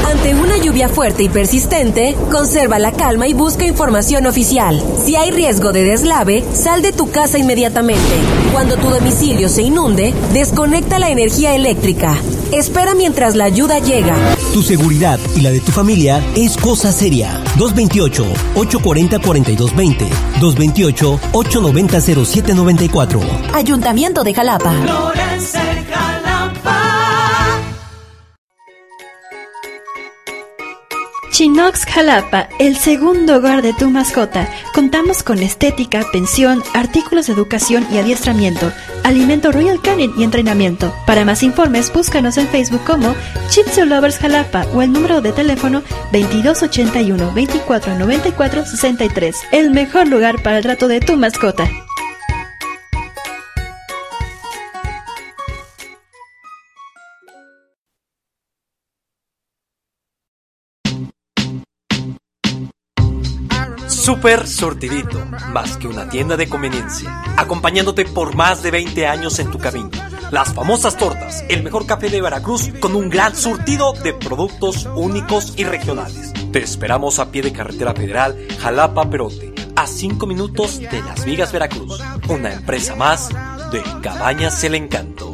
Ante 0.05 0.35
una 0.35 0.57
lluvia 0.57 0.89
fuerte 0.89 1.23
y 1.23 1.29
persistente, 1.29 2.15
conserva 2.31 2.77
la 2.79 2.91
calma 2.91 3.27
y 3.27 3.33
busca 3.33 3.65
información 3.65 4.25
oficial. 4.25 4.83
Si 5.03 5.15
hay 5.15 5.31
riesgo 5.31 5.71
de 5.71 5.83
deslave, 5.83 6.43
sal 6.53 6.81
de 6.81 6.91
tu 6.91 7.09
casa 7.09 7.37
inmediatamente. 7.37 8.01
Cuando 8.51 8.75
tu 8.77 8.89
domicilio 8.89 9.47
se 9.49 9.61
inunde, 9.63 10.13
desconecta 10.33 10.99
la 10.99 11.09
energía 11.09 11.55
eléctrica. 11.55 12.15
Espera 12.51 12.93
mientras 12.93 13.35
la 13.35 13.45
ayuda 13.45 13.79
llega. 13.79 14.15
Tu 14.53 14.61
seguridad 14.61 15.19
y 15.35 15.41
la 15.41 15.49
de 15.49 15.59
tu 15.59 15.71
familia 15.71 16.21
es 16.35 16.55
cosa 16.57 16.91
seria. 16.91 17.41
228-840-4220. 17.57 20.07
228-890-0794. 20.39 23.19
Ayuntamiento 23.53 24.23
de 24.23 24.33
Jalapa. 24.35 24.73
Chinox 31.33 31.85
Jalapa, 31.87 32.47
el 32.59 32.77
segundo 32.77 33.37
hogar 33.37 33.63
de 33.63 33.73
tu 33.73 33.89
mascota. 33.89 34.47
Contamos 34.71 35.23
con 35.23 35.39
estética, 35.39 36.05
pensión, 36.13 36.61
artículos 36.75 37.25
de 37.25 37.33
educación 37.33 37.87
y 37.91 37.97
adiestramiento, 37.97 38.71
alimento 39.03 39.51
Royal 39.51 39.81
Canin 39.81 40.13
y 40.15 40.25
entrenamiento. 40.25 40.93
Para 41.07 41.25
más 41.25 41.41
informes, 41.41 41.91
búscanos 41.91 42.37
en 42.37 42.47
Facebook 42.49 42.83
como 42.85 43.15
Chips 43.49 43.79
Lovers 43.79 44.19
Jalapa 44.19 44.67
o 44.75 44.83
el 44.83 44.91
número 44.91 45.21
de 45.21 45.31
teléfono 45.31 45.81
2281 46.11 47.17
2494 47.17 48.65
63. 48.67 49.35
El 49.51 49.71
mejor 49.71 50.07
lugar 50.07 50.43
para 50.43 50.57
el 50.57 50.63
trato 50.63 50.87
de 50.87 50.99
tu 50.99 51.17
mascota. 51.17 51.67
Super 64.03 64.45
Surtidito, 64.49 65.17
más 65.53 65.77
que 65.77 65.87
una 65.87 66.09
tienda 66.09 66.35
de 66.35 66.49
conveniencia, 66.49 67.23
acompañándote 67.37 68.03
por 68.03 68.35
más 68.35 68.61
de 68.61 68.69
20 68.69 69.07
años 69.07 69.39
en 69.39 69.49
tu 69.49 69.59
camino. 69.59 69.91
Las 70.29 70.53
famosas 70.53 70.97
tortas, 70.97 71.45
el 71.47 71.63
mejor 71.63 71.85
café 71.85 72.09
de 72.09 72.21
Veracruz 72.21 72.69
con 72.81 72.97
un 72.97 73.09
gran 73.09 73.33
surtido 73.33 73.93
de 73.93 74.13
productos 74.13 74.89
únicos 74.93 75.53
y 75.55 75.63
regionales. 75.63 76.33
Te 76.51 76.59
esperamos 76.59 77.17
a 77.19 77.31
pie 77.31 77.43
de 77.43 77.53
carretera 77.53 77.93
federal 77.93 78.45
Jalapa 78.59 79.09
Perote, 79.09 79.53
a 79.77 79.87
5 79.87 80.27
minutos 80.27 80.81
de 80.81 81.01
Las 81.01 81.23
Vigas, 81.23 81.53
Veracruz. 81.53 82.01
Una 82.27 82.51
empresa 82.51 82.97
más 82.97 83.29
de 83.71 83.81
Cabañas 84.01 84.61
El 84.65 84.75
Encanto. 84.75 85.32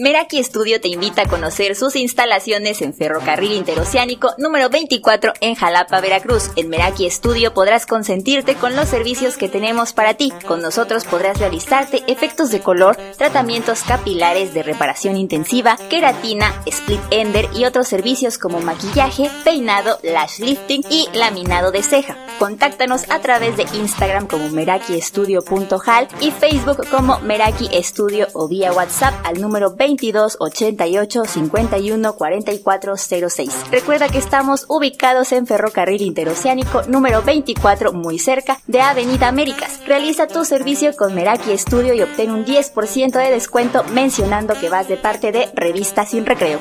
Meraki 0.00 0.40
Studio 0.44 0.80
te 0.80 0.86
invita 0.86 1.22
a 1.22 1.26
conocer 1.26 1.74
sus 1.74 1.96
instalaciones 1.96 2.82
en 2.82 2.94
Ferrocarril 2.94 3.50
Interoceánico 3.50 4.30
número 4.38 4.70
24 4.70 5.32
en 5.40 5.56
Jalapa, 5.56 6.00
Veracruz. 6.00 6.52
En 6.54 6.68
Meraki 6.68 7.10
Studio 7.10 7.52
podrás 7.52 7.84
consentirte 7.84 8.54
con 8.54 8.76
los 8.76 8.88
servicios 8.88 9.36
que 9.36 9.48
tenemos 9.48 9.92
para 9.92 10.14
ti. 10.14 10.32
Con 10.46 10.62
nosotros 10.62 11.04
podrás 11.04 11.40
realizarte 11.40 12.04
efectos 12.06 12.52
de 12.52 12.60
color, 12.60 12.96
tratamientos 13.16 13.82
capilares 13.82 14.54
de 14.54 14.62
reparación 14.62 15.16
intensiva, 15.16 15.76
queratina, 15.90 16.54
split 16.66 17.00
ender 17.10 17.48
y 17.52 17.64
otros 17.64 17.88
servicios 17.88 18.38
como 18.38 18.60
maquillaje, 18.60 19.28
peinado, 19.42 19.98
lash 20.04 20.38
lifting 20.38 20.84
y 20.88 21.08
laminado 21.12 21.72
de 21.72 21.82
ceja. 21.82 22.16
Contáctanos 22.38 23.10
a 23.10 23.18
través 23.18 23.56
de 23.56 23.66
Instagram 23.74 24.28
como 24.28 24.48
merakiestudio.hal 24.50 26.06
y 26.20 26.30
Facebook 26.30 26.88
como 26.88 27.18
Meraki 27.18 27.68
Studio 27.82 28.28
o 28.32 28.46
vía 28.46 28.72
WhatsApp 28.72 29.12
al 29.24 29.40
número 29.40 29.74
20 29.74 29.87
22 29.88 30.36
88 30.38 31.24
51 31.24 32.12
44 32.12 32.96
06. 32.96 33.70
Recuerda 33.70 34.08
que 34.08 34.18
estamos 34.18 34.66
ubicados 34.68 35.32
en 35.32 35.46
Ferrocarril 35.46 36.02
Interoceánico 36.02 36.82
número 36.82 37.22
24, 37.22 37.94
muy 37.94 38.18
cerca 38.18 38.60
de 38.66 38.82
Avenida 38.82 39.28
Américas. 39.28 39.80
Realiza 39.86 40.26
tu 40.26 40.44
servicio 40.44 40.94
con 40.94 41.14
Meraki 41.14 41.56
Studio 41.56 41.94
y 41.94 42.02
obtén 42.02 42.32
un 42.32 42.44
10% 42.44 43.12
de 43.12 43.30
descuento 43.30 43.82
mencionando 43.84 44.54
que 44.60 44.68
vas 44.68 44.88
de 44.88 44.98
parte 44.98 45.32
de 45.32 45.48
Revista 45.54 46.04
Sin 46.04 46.26
Recreo. 46.26 46.58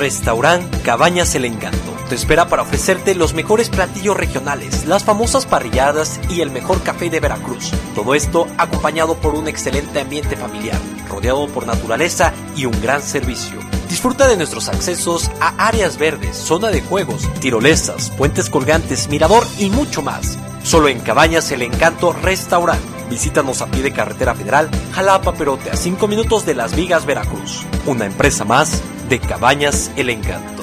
Restaurant 0.00 0.64
Cabañas 0.82 1.34
El 1.34 1.44
Encanto 1.44 1.94
te 2.08 2.14
espera 2.14 2.48
para 2.48 2.62
ofrecerte 2.62 3.14
los 3.14 3.34
mejores 3.34 3.68
platillos 3.68 4.16
regionales, 4.16 4.86
las 4.86 5.04
famosas 5.04 5.44
parrilladas 5.44 6.18
y 6.30 6.40
el 6.40 6.50
mejor 6.50 6.82
café 6.82 7.10
de 7.10 7.20
Veracruz. 7.20 7.70
Todo 7.94 8.14
esto 8.14 8.46
acompañado 8.56 9.16
por 9.16 9.34
un 9.34 9.46
excelente 9.46 10.00
ambiente 10.00 10.38
familiar, 10.38 10.78
rodeado 11.10 11.46
por 11.48 11.66
naturaleza 11.66 12.32
y 12.56 12.64
un 12.64 12.80
gran 12.80 13.02
servicio. 13.02 13.60
Disfruta 13.90 14.26
de 14.26 14.38
nuestros 14.38 14.70
accesos 14.70 15.30
a 15.38 15.48
áreas 15.68 15.98
verdes, 15.98 16.34
zona 16.34 16.68
de 16.68 16.80
juegos, 16.80 17.28
tirolesas, 17.38 18.08
puentes 18.08 18.48
colgantes, 18.48 19.08
mirador 19.08 19.46
y 19.58 19.68
mucho 19.68 20.00
más. 20.00 20.38
Solo 20.62 20.88
en 20.88 21.00
Cabañas 21.00 21.52
El 21.52 21.60
Encanto 21.60 22.14
Restaurant. 22.14 22.80
Visítanos 23.10 23.60
a 23.60 23.66
pie 23.66 23.82
de 23.82 23.92
carretera 23.92 24.34
federal 24.34 24.70
Jalapa 24.92 25.34
Perote 25.34 25.70
a 25.70 25.76
5 25.76 26.08
minutos 26.08 26.46
de 26.46 26.54
Las 26.54 26.74
Vigas, 26.74 27.04
Veracruz. 27.04 27.66
Una 27.84 28.06
empresa 28.06 28.46
más 28.46 28.80
de 29.10 29.18
Cabañas 29.18 29.92
El 29.96 30.08
Encanto. 30.08 30.62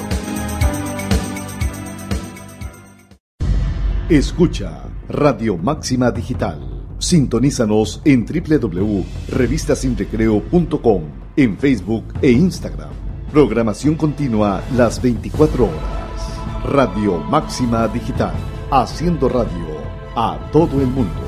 Escucha 4.08 4.84
Radio 5.10 5.58
Máxima 5.58 6.10
Digital. 6.10 6.86
Sintonízanos 6.98 8.00
en 8.06 8.24
www.revistasinrecreo.com, 8.24 11.02
en 11.36 11.58
Facebook 11.58 12.04
e 12.22 12.30
Instagram. 12.30 12.88
Programación 13.30 13.96
continua 13.96 14.62
las 14.74 15.02
24 15.02 15.64
horas. 15.64 16.62
Radio 16.64 17.18
Máxima 17.18 17.86
Digital. 17.88 18.32
Haciendo 18.70 19.28
radio 19.28 19.76
a 20.16 20.38
todo 20.50 20.80
el 20.80 20.86
mundo. 20.86 21.27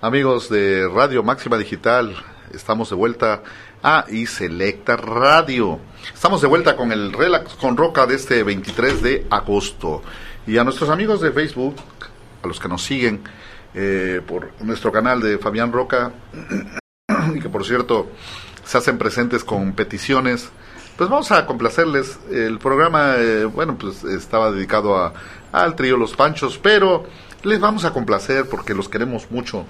Amigos 0.00 0.48
de 0.48 0.88
Radio 0.88 1.24
Máxima 1.24 1.58
Digital, 1.58 2.14
estamos 2.54 2.88
de 2.88 2.94
vuelta 2.94 3.42
a 3.82 4.04
y 4.08 4.26
Selecta 4.26 4.96
Radio. 4.96 5.80
Estamos 6.14 6.40
de 6.40 6.46
vuelta 6.46 6.76
con 6.76 6.92
el 6.92 7.12
Relax 7.12 7.54
con 7.54 7.76
Roca 7.76 8.06
de 8.06 8.14
este 8.14 8.44
23 8.44 9.02
de 9.02 9.26
agosto. 9.28 10.02
Y 10.46 10.56
a 10.56 10.62
nuestros 10.62 10.88
amigos 10.90 11.20
de 11.20 11.32
Facebook, 11.32 11.74
a 12.44 12.46
los 12.46 12.60
que 12.60 12.68
nos 12.68 12.84
siguen 12.84 13.22
eh, 13.74 14.22
por 14.24 14.52
nuestro 14.60 14.92
canal 14.92 15.20
de 15.20 15.36
Fabián 15.38 15.72
Roca, 15.72 16.12
y 17.34 17.40
que 17.40 17.48
por 17.48 17.64
cierto 17.64 18.08
se 18.62 18.78
hacen 18.78 18.98
presentes 18.98 19.42
con 19.42 19.72
peticiones, 19.72 20.48
pues 20.96 21.10
vamos 21.10 21.32
a 21.32 21.44
complacerles. 21.44 22.20
El 22.30 22.60
programa, 22.60 23.16
eh, 23.16 23.46
bueno, 23.46 23.76
pues 23.76 24.04
estaba 24.04 24.52
dedicado 24.52 24.96
a, 24.96 25.12
al 25.50 25.74
trío 25.74 25.96
Los 25.96 26.14
Panchos, 26.14 26.56
pero 26.56 27.04
les 27.48 27.58
vamos 27.58 27.84
a 27.84 27.92
complacer 27.92 28.48
porque 28.48 28.74
los 28.74 28.88
queremos 28.88 29.30
mucho. 29.30 29.64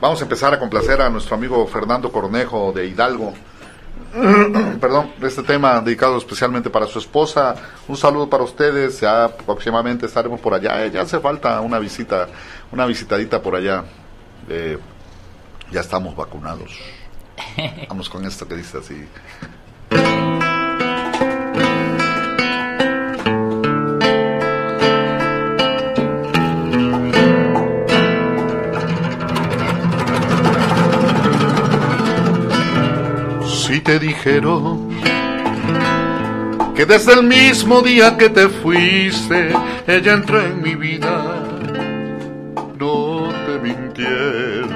Vamos 0.00 0.20
a 0.20 0.24
empezar 0.24 0.52
a 0.52 0.58
complacer 0.58 1.00
a 1.00 1.08
nuestro 1.08 1.34
amigo 1.34 1.66
Fernando 1.66 2.12
Cornejo 2.12 2.72
de 2.72 2.86
Hidalgo. 2.86 3.32
Perdón, 4.80 5.12
este 5.22 5.42
tema 5.42 5.80
dedicado 5.80 6.18
especialmente 6.18 6.68
para 6.68 6.86
su 6.86 6.98
esposa. 6.98 7.54
Un 7.88 7.96
saludo 7.96 8.28
para 8.28 8.44
ustedes. 8.44 9.00
Ya 9.00 9.28
próximamente 9.28 10.06
estaremos 10.06 10.40
por 10.40 10.52
allá. 10.52 10.86
Ya 10.88 11.00
hace 11.00 11.18
falta 11.20 11.60
una 11.60 11.78
visita, 11.78 12.28
una 12.70 12.84
visitadita 12.86 13.40
por 13.40 13.56
allá. 13.56 13.84
Eh, 14.48 14.78
ya 15.70 15.80
estamos 15.80 16.14
vacunados. 16.14 16.78
Vamos 17.88 18.10
con 18.10 18.24
esto 18.26 18.46
que 18.46 18.56
dice 18.56 18.78
así. 18.78 19.08
Te 33.84 33.98
dijeron 33.98 34.88
que 36.74 36.86
desde 36.86 37.12
el 37.12 37.22
mismo 37.22 37.82
día 37.82 38.16
que 38.16 38.30
te 38.30 38.48
fuiste, 38.48 39.52
ella 39.86 40.14
entró 40.14 40.40
en 40.40 40.62
mi 40.62 40.74
vida, 40.74 41.44
no 42.78 43.28
te 43.46 43.58
mintieron. 43.60 44.74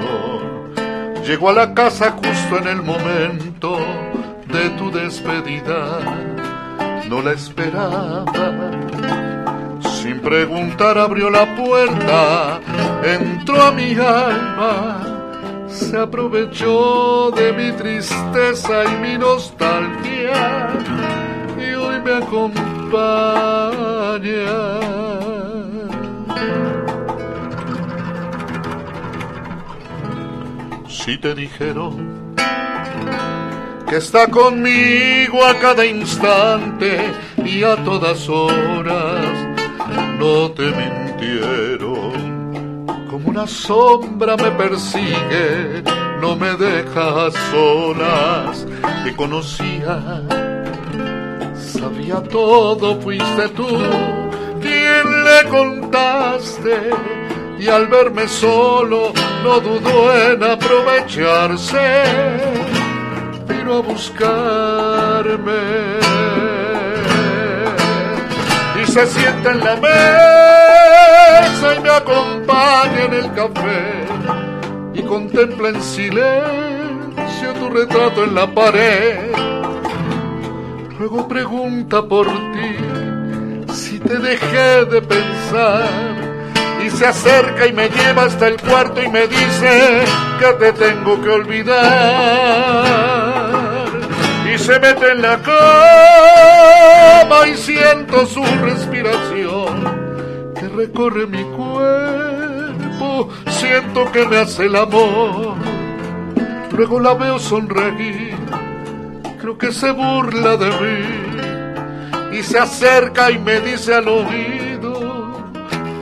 Llegó 1.25 1.49
a 1.49 1.53
la 1.53 1.73
casa 1.73 2.11
justo 2.11 2.57
en 2.59 2.67
el 2.67 2.81
momento 2.83 3.79
de 4.47 4.69
tu 4.77 4.91
despedida, 4.91 5.99
no 7.09 7.21
la 7.21 7.33
esperaba. 7.33 8.25
Sin 10.01 10.19
preguntar 10.19 10.97
abrió 10.97 11.29
la 11.29 11.55
puerta, 11.55 12.61
entró 13.03 13.61
a 13.61 13.71
mi 13.71 13.93
alma 13.93 15.18
se 15.71 15.97
aprovechó 15.97 17.31
de 17.31 17.53
mi 17.53 17.71
tristeza 17.73 18.83
y 18.85 18.95
mi 18.97 19.17
nostalgia 19.17 20.69
y 21.57 21.73
hoy 21.73 22.01
me 22.01 22.13
acompaña. 22.15 22.59
Si 30.87 31.17
te 31.17 31.33
dijeron 31.33 32.35
que 33.89 33.97
está 33.97 34.27
conmigo 34.27 35.43
a 35.43 35.55
cada 35.59 35.85
instante 35.85 37.11
y 37.43 37.63
a 37.63 37.75
todas 37.83 38.29
horas, 38.29 39.25
no 40.19 40.51
te 40.51 40.71
mintieron 40.71 41.88
una 43.29 43.45
sombra 43.45 44.35
me 44.37 44.49
persigue, 44.51 45.83
no 46.19 46.35
me 46.35 46.51
deja 46.57 47.27
a 47.27 47.31
solas. 47.51 48.65
Te 49.03 49.15
conocía, 49.15 50.23
sabía 51.55 52.23
todo, 52.23 52.99
fuiste 53.01 53.49
tú 53.49 53.67
quien 54.59 55.05
le 55.27 55.49
contaste. 55.49 56.89
Y 57.59 57.67
al 57.67 57.87
verme 57.87 58.27
solo, 58.27 59.13
no 59.43 59.59
dudó 59.59 60.31
en 60.31 60.43
aprovecharse, 60.43 62.03
vino 63.47 63.75
a 63.75 63.81
buscarme 63.81 65.61
y 68.81 68.85
se 68.91 69.05
sienta 69.07 69.51
en 69.51 69.59
la 69.59 69.75
mesa 69.75 71.18
y 71.41 71.79
me 71.81 71.89
acompaña 71.89 73.05
en 73.05 73.13
el 73.13 73.33
café 73.33 74.05
y 74.93 75.01
contempla 75.03 75.69
en 75.69 75.81
silencio 75.81 77.53
tu 77.53 77.69
retrato 77.69 78.25
en 78.25 78.35
la 78.35 78.53
pared. 78.53 79.31
Luego 80.99 81.27
pregunta 81.27 82.01
por 82.01 82.27
ti 82.27 82.75
si 83.73 83.99
te 83.99 84.17
dejé 84.17 84.85
de 84.85 85.01
pensar 85.01 85.87
y 86.85 86.89
se 86.89 87.05
acerca 87.05 87.67
y 87.67 87.73
me 87.73 87.87
lleva 87.89 88.23
hasta 88.23 88.47
el 88.47 88.57
cuarto 88.57 89.01
y 89.01 89.07
me 89.09 89.27
dice 89.27 90.03
que 90.39 90.53
te 90.59 90.73
tengo 90.73 91.21
que 91.21 91.29
olvidar. 91.29 91.79
Y 94.53 94.57
se 94.57 94.79
mete 94.79 95.11
en 95.11 95.21
la 95.21 95.37
cama 95.41 95.59
y 97.47 97.55
siento 97.55 98.25
su 98.25 98.43
respiración 98.43 99.68
recorre 100.79 101.27
mi 101.27 101.43
cuerpo, 101.57 103.29
siento 103.49 104.09
que 104.13 104.25
me 104.25 104.37
hace 104.37 104.65
el 104.67 104.77
amor. 104.77 105.55
Luego 106.71 107.01
la 107.01 107.13
veo 107.15 107.37
sonreír, 107.37 108.37
creo 109.41 109.57
que 109.57 109.73
se 109.73 109.91
burla 109.91 110.55
de 110.55 110.69
mí 110.81 112.37
y 112.39 112.43
se 112.43 112.59
acerca 112.59 113.29
y 113.29 113.39
me 113.39 113.59
dice 113.59 113.93
al 113.93 114.07
oído 114.07 115.51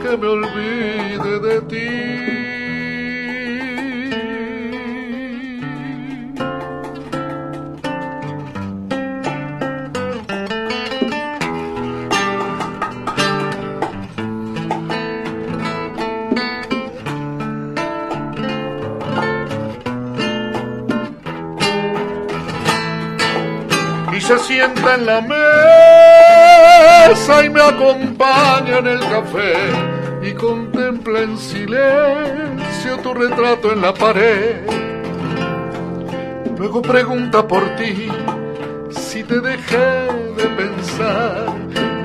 que 0.00 0.16
me 0.16 0.28
olvide 0.28 1.40
de 1.40 1.60
ti. 1.62 2.27
Se 24.28 24.38
sienta 24.40 24.94
en 24.96 25.06
la 25.06 25.20
mesa 27.08 27.42
y 27.42 27.48
me 27.48 27.62
acompaña 27.62 28.76
en 28.76 28.86
el 28.88 29.00
café 29.00 29.54
y 30.20 30.34
contempla 30.34 31.20
en 31.20 31.38
silencio 31.38 32.98
tu 33.02 33.14
retrato 33.14 33.72
en 33.72 33.80
la 33.80 33.94
pared. 33.94 34.66
Luego 36.58 36.82
pregunta 36.82 37.48
por 37.48 37.74
ti 37.76 38.10
si 38.90 39.22
te 39.22 39.40
dejé 39.40 40.08
de 40.36 40.46
pensar 40.58 41.46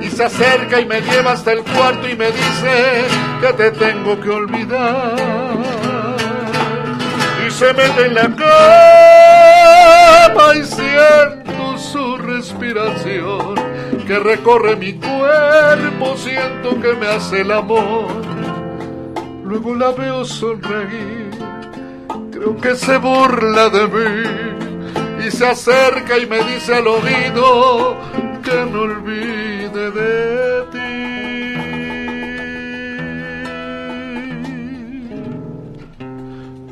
y 0.00 0.08
se 0.08 0.24
acerca 0.24 0.80
y 0.80 0.86
me 0.86 1.02
lleva 1.02 1.32
hasta 1.32 1.52
el 1.52 1.62
cuarto 1.62 2.08
y 2.08 2.16
me 2.16 2.28
dice 2.28 3.04
que 3.42 3.52
te 3.52 3.70
tengo 3.72 4.18
que 4.18 4.30
olvidar 4.30 5.14
y 7.46 7.50
se 7.50 7.74
mete 7.74 8.06
en 8.06 8.14
la 8.14 8.34
cama 10.34 10.56
y 10.56 10.64
su 10.64 10.80
que 14.06 14.18
recorre 14.18 14.76
mi 14.76 14.94
cuerpo, 14.94 16.16
siento 16.16 16.80
que 16.80 16.94
me 16.94 17.06
hace 17.06 17.40
el 17.40 17.50
amor. 17.52 18.22
Luego 19.44 19.74
la 19.74 19.90
veo 19.92 20.24
sonreír, 20.24 21.30
creo 22.30 22.56
que 22.56 22.74
se 22.74 22.96
burla 22.98 23.68
de 23.68 23.88
mí 23.88 25.26
y 25.26 25.30
se 25.30 25.46
acerca 25.46 26.18
y 26.18 26.26
me 26.26 26.42
dice 26.44 26.74
al 26.74 26.86
oído 26.86 27.96
que 28.42 28.64
me 28.70 28.78
olvide 28.78 29.90
de 29.90 30.62
ti. 30.72 31.14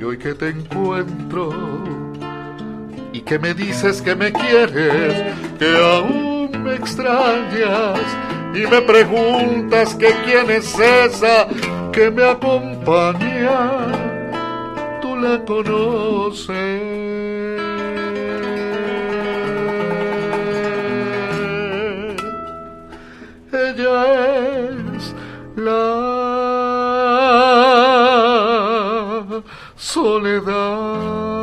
Y 0.01 0.05
hoy 0.05 0.19
que 0.19 0.35
te 0.35 0.49
encuentro 0.49 1.51
y 3.13 3.21
que 3.21 3.39
me 3.39 3.55
dices 3.55 4.03
que 4.03 4.15
me 4.17 4.33
quieres, 4.33 5.35
que 5.63 5.77
aún 5.77 6.51
me 6.65 6.75
extrañas 6.75 8.01
y 8.53 8.67
me 8.67 8.81
preguntas 8.83 9.95
que 9.95 10.11
quién 10.25 10.51
es 10.51 10.77
esa 10.77 11.47
que 11.93 12.11
me 12.11 12.25
acompaña, 12.25 13.61
tú 15.01 15.17
la 15.17 15.45
conoces. 15.45 16.83
Ella 23.53 23.97
es 24.67 25.15
la 25.55 25.93
soledad. 29.77 31.42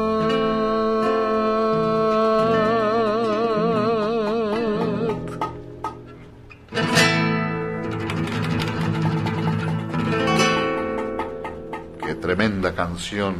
Tremenda 12.20 12.74
canción. 12.74 13.38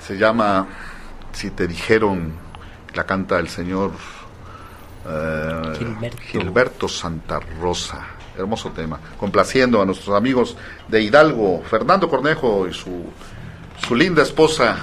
Se 0.00 0.16
llama 0.16 0.66
Si 1.32 1.50
te 1.50 1.66
dijeron, 1.66 2.32
la 2.94 3.04
canta 3.04 3.38
el 3.38 3.48
señor 3.48 3.92
eh, 5.08 5.74
Gilberto. 5.78 6.22
Gilberto 6.22 6.88
Santa 6.88 7.40
Rosa. 7.60 8.06
Hermoso 8.36 8.70
tema. 8.70 9.00
Complaciendo 9.18 9.80
a 9.80 9.86
nuestros 9.86 10.14
amigos 10.14 10.56
de 10.88 11.02
Hidalgo, 11.02 11.62
Fernando 11.62 12.08
Cornejo 12.08 12.68
y 12.68 12.74
su, 12.74 13.04
su 13.86 13.94
linda 13.94 14.22
esposa, 14.22 14.76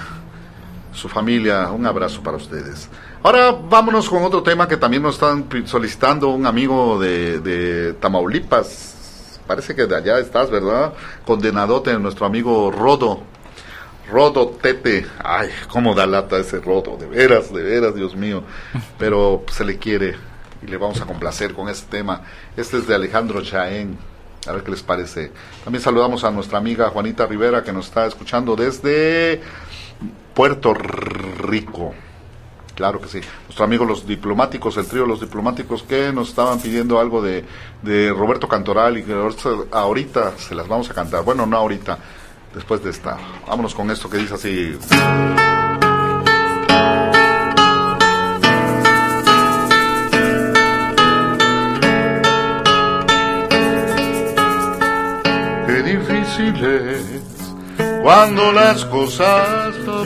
su 0.92 1.08
familia. 1.08 1.70
Un 1.72 1.86
abrazo 1.86 2.24
para 2.24 2.38
ustedes. 2.38 2.90
Ahora 3.22 3.52
vámonos 3.52 4.10
con 4.10 4.24
otro 4.24 4.42
tema 4.44 4.68
que 4.68 4.76
también 4.78 5.04
nos 5.04 5.16
están 5.16 5.48
solicitando 5.66 6.30
un 6.30 6.46
amigo 6.46 7.00
de, 7.00 7.40
de 7.40 7.94
Tamaulipas. 7.94 8.93
Parece 9.48 9.76
que 9.76 9.86
de 9.86 9.96
allá 9.96 10.20
estás, 10.20 10.50
¿verdad? 10.50 10.94
Condenadote, 11.26 11.98
nuestro 12.00 12.26
amigo 12.26 12.72
Rodo. 12.72 13.22
Rodo 14.10 14.50
Tete. 14.62 15.06
Ay, 15.24 15.50
cómo 15.70 15.96
da 15.96 16.06
lata 16.06 16.38
ese 16.38 16.60
Rodo. 16.60 16.98
De 16.98 17.08
veras, 17.08 17.54
de 17.54 17.64
veras, 17.64 17.96
Dios 17.96 18.16
mío. 18.16 18.44
Pero 19.00 19.44
se 19.52 19.66
le 19.66 19.78
quiere 19.78 20.16
y 20.62 20.68
le 20.68 20.78
vamos 20.78 21.02
a 21.02 21.06
complacer 21.06 21.54
con 21.54 21.70
este 21.70 21.98
tema. 21.98 22.22
Este 22.56 22.78
es 22.78 22.88
de 22.88 22.96
Alejandro 22.96 23.42
Chaén. 23.42 23.98
A 24.48 24.52
ver 24.52 24.64
qué 24.64 24.72
les 24.72 24.84
parece. 24.84 25.32
También 25.64 25.82
saludamos 25.82 26.24
a 26.24 26.32
nuestra 26.32 26.58
amiga 26.58 26.90
Juanita 26.90 27.26
Rivera 27.26 27.64
que 27.64 27.72
nos 27.72 27.88
está 27.88 28.06
escuchando 28.06 28.56
desde 28.56 29.42
Puerto 30.34 30.74
Rico. 30.74 31.94
Claro 32.76 33.00
que 33.00 33.08
sí. 33.08 33.22
Nuestro 33.46 33.66
amigo 33.66 33.86
los 33.86 34.08
diplomáticos, 34.08 34.78
el 34.78 34.88
trío 34.88 35.06
Los 35.06 35.20
Diplomáticos 35.20 35.84
que 35.84 36.12
nos 36.12 36.30
estaban 36.30 36.60
pidiendo 36.60 37.00
algo 37.00 37.22
de, 37.22 37.46
de 37.82 38.10
Roberto 38.12 38.48
Cantoral 38.48 38.98
y 38.98 39.04
que 39.04 39.14
ahorita, 39.72 40.38
se 40.38 40.56
las 40.56 40.68
vamos 40.68 40.90
a 40.90 40.94
cantar. 40.94 41.24
Bueno, 41.24 41.46
no 41.46 41.58
ahorita, 41.58 41.98
después 42.54 42.84
de 42.84 42.90
esta. 42.90 43.18
Vámonos 43.48 43.76
con 43.76 43.92
esto 43.92 44.10
que 44.10 44.18
dice 44.18 44.34
así. 44.34 44.78
Qué 55.68 55.84
difícil 55.84 56.66
es 56.66 57.24
cuando 58.02 58.52
las 58.52 58.84
cosas. 58.86 59.76
Tú 59.86 60.06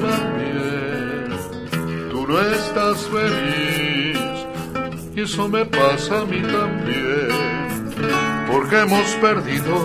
no 2.27 2.41
estás 2.41 2.97
feliz 3.07 4.17
y 5.15 5.21
eso 5.21 5.47
me 5.47 5.65
pasa 5.65 6.19
a 6.19 6.25
mí 6.25 6.41
también. 6.41 7.29
Porque 8.51 8.81
hemos 8.81 9.07
perdido 9.21 9.75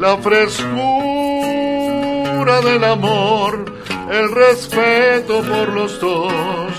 la 0.00 0.16
frescura 0.18 0.78
del 2.62 2.84
amor, 2.84 3.64
el 4.10 4.30
respeto 4.32 5.42
por 5.42 5.68
los 5.68 6.00
dos, 6.00 6.72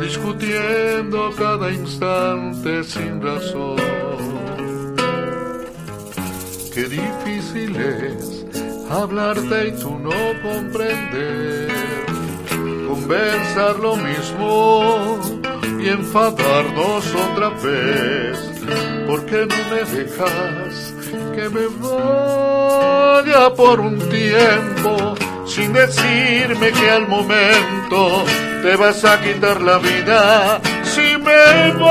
discutiendo 0.00 1.30
cada 1.36 1.72
instante 1.72 2.84
sin 2.84 3.22
razón. 3.22 3.76
Qué 6.74 6.84
difícil 6.84 7.74
es 7.76 8.44
hablarte 8.90 9.68
y 9.68 9.72
tú 9.80 9.98
no 9.98 10.10
comprender, 10.42 11.70
conversar 12.86 13.76
lo 13.78 13.96
mismo 13.96 15.18
y 15.80 15.88
enfadarnos 15.88 17.14
otra 17.14 17.50
vez. 17.50 18.38
¿Por 19.06 19.24
qué 19.26 19.46
no 19.46 19.56
me 19.70 19.84
dejas 19.84 20.94
que 21.34 21.48
me 21.48 21.66
vaya 21.80 23.54
por 23.54 23.80
un 23.80 23.98
tiempo 24.08 25.14
sin 25.46 25.72
decirme 25.72 26.72
que 26.72 26.90
al 26.90 27.06
momento 27.06 28.24
te 28.62 28.76
vas 28.76 29.04
a 29.04 29.20
quitar 29.20 29.60
la 29.60 29.78
vida 29.78 30.60
si 30.82 31.16
me 31.18 31.72
voy? 31.72 31.86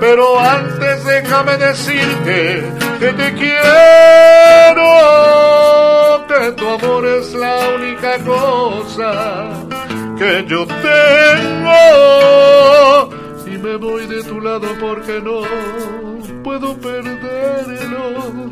Pero 0.00 0.40
antes 0.40 1.04
déjame 1.04 1.56
decirte 1.58 2.64
que 2.98 3.12
te 3.12 3.34
quiero, 3.34 4.82
tu 6.56 6.68
amor 6.68 7.06
es 7.06 7.34
la 7.34 7.58
única 7.74 8.16
cosa 8.18 9.50
que 10.16 10.46
yo 10.48 10.64
tengo. 10.66 11.74
Y 13.46 13.58
me 13.58 13.74
voy 13.76 14.06
de 14.06 14.22
tu 14.22 14.40
lado 14.40 14.68
porque 14.80 15.20
no 15.20 15.42
puedo 16.44 16.76
perderlo. 16.78 18.50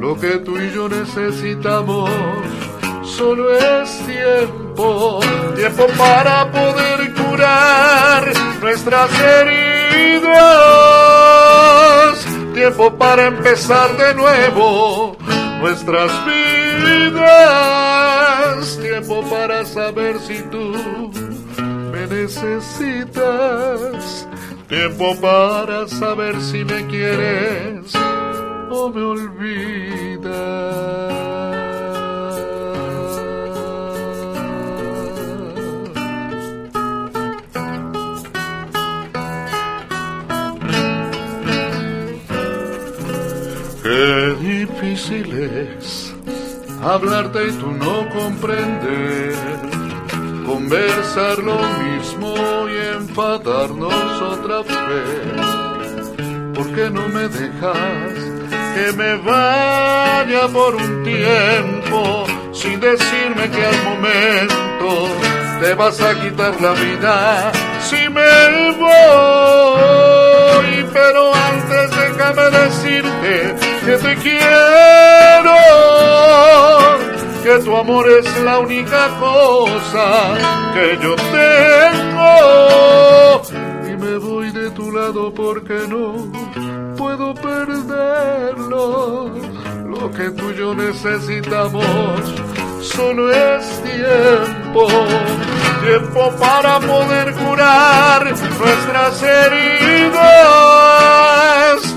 Lo 0.00 0.18
que 0.18 0.38
tú 0.38 0.58
y 0.58 0.72
yo 0.72 0.88
necesitamos 0.88 2.10
solo 3.04 3.54
es 3.54 4.06
tiempo, 4.06 5.20
tiempo 5.54 5.86
para 5.98 6.50
poder 6.50 7.12
curar 7.12 8.32
nuestras 8.62 9.10
heridas, 9.20 10.32
tiempo 12.54 12.94
para 12.94 13.26
empezar 13.26 13.94
de 13.96 14.14
nuevo 14.14 15.18
nuestras 15.62 16.10
vidas, 16.84 18.78
tiempo 18.80 19.22
para 19.28 19.64
saber 19.64 20.18
si 20.20 20.42
tú 20.50 21.10
me 21.92 22.06
necesitas, 22.06 23.48
tiempo 24.68 25.16
para 25.20 25.88
saber 25.88 26.40
si 26.40 26.64
me 26.64 26.86
quieres 26.86 27.92
o 28.70 28.88
me 28.90 29.02
olvidas. 29.02 30.72
Qué 43.82 44.36
difícil 44.40 45.28
es 45.34 46.01
hablarte 46.82 47.48
y 47.48 47.52
tú 47.52 47.70
no 47.70 48.08
comprender, 48.10 49.34
conversar 50.44 51.38
lo 51.38 51.58
mismo 51.84 52.34
y 52.68 52.96
enfadarnos 52.96 54.22
otra 54.22 54.58
vez. 54.62 55.62
¿Por 56.54 56.74
qué 56.74 56.90
no 56.90 57.08
me 57.08 57.28
dejas 57.28 58.12
que 58.74 58.92
me 58.96 59.16
vaya 59.16 60.48
por 60.52 60.76
un 60.76 61.02
tiempo 61.04 62.24
sin 62.52 62.80
decirme 62.80 63.50
que 63.50 63.64
al 63.64 63.82
momento 63.84 65.08
te 65.60 65.74
vas 65.74 66.00
a 66.00 66.20
quitar 66.20 66.60
la 66.60 66.72
vida 66.72 67.52
si 67.88 68.08
me 68.08 68.72
voy? 68.78 69.41
Única 78.62 79.08
cosa 79.18 80.34
que 80.74 80.98
yo 81.02 81.14
tengo. 81.16 82.32
Y 83.88 83.96
me 83.96 84.16
voy 84.18 84.50
de 84.50 84.70
tu 84.70 84.92
lado 84.92 85.32
porque 85.34 85.86
no 85.88 86.30
puedo 86.96 87.34
perderlo. 87.34 89.30
Lo 89.86 90.10
que 90.10 90.30
tú 90.30 90.50
y 90.50 90.56
yo 90.56 90.74
necesitamos 90.74 91.84
solo 92.80 93.30
es 93.30 93.82
tiempo, 93.82 94.88
tiempo 95.82 96.32
para 96.40 96.80
poder 96.80 97.32
curar 97.34 98.24
nuestras 98.24 99.22
heridas, 99.22 100.18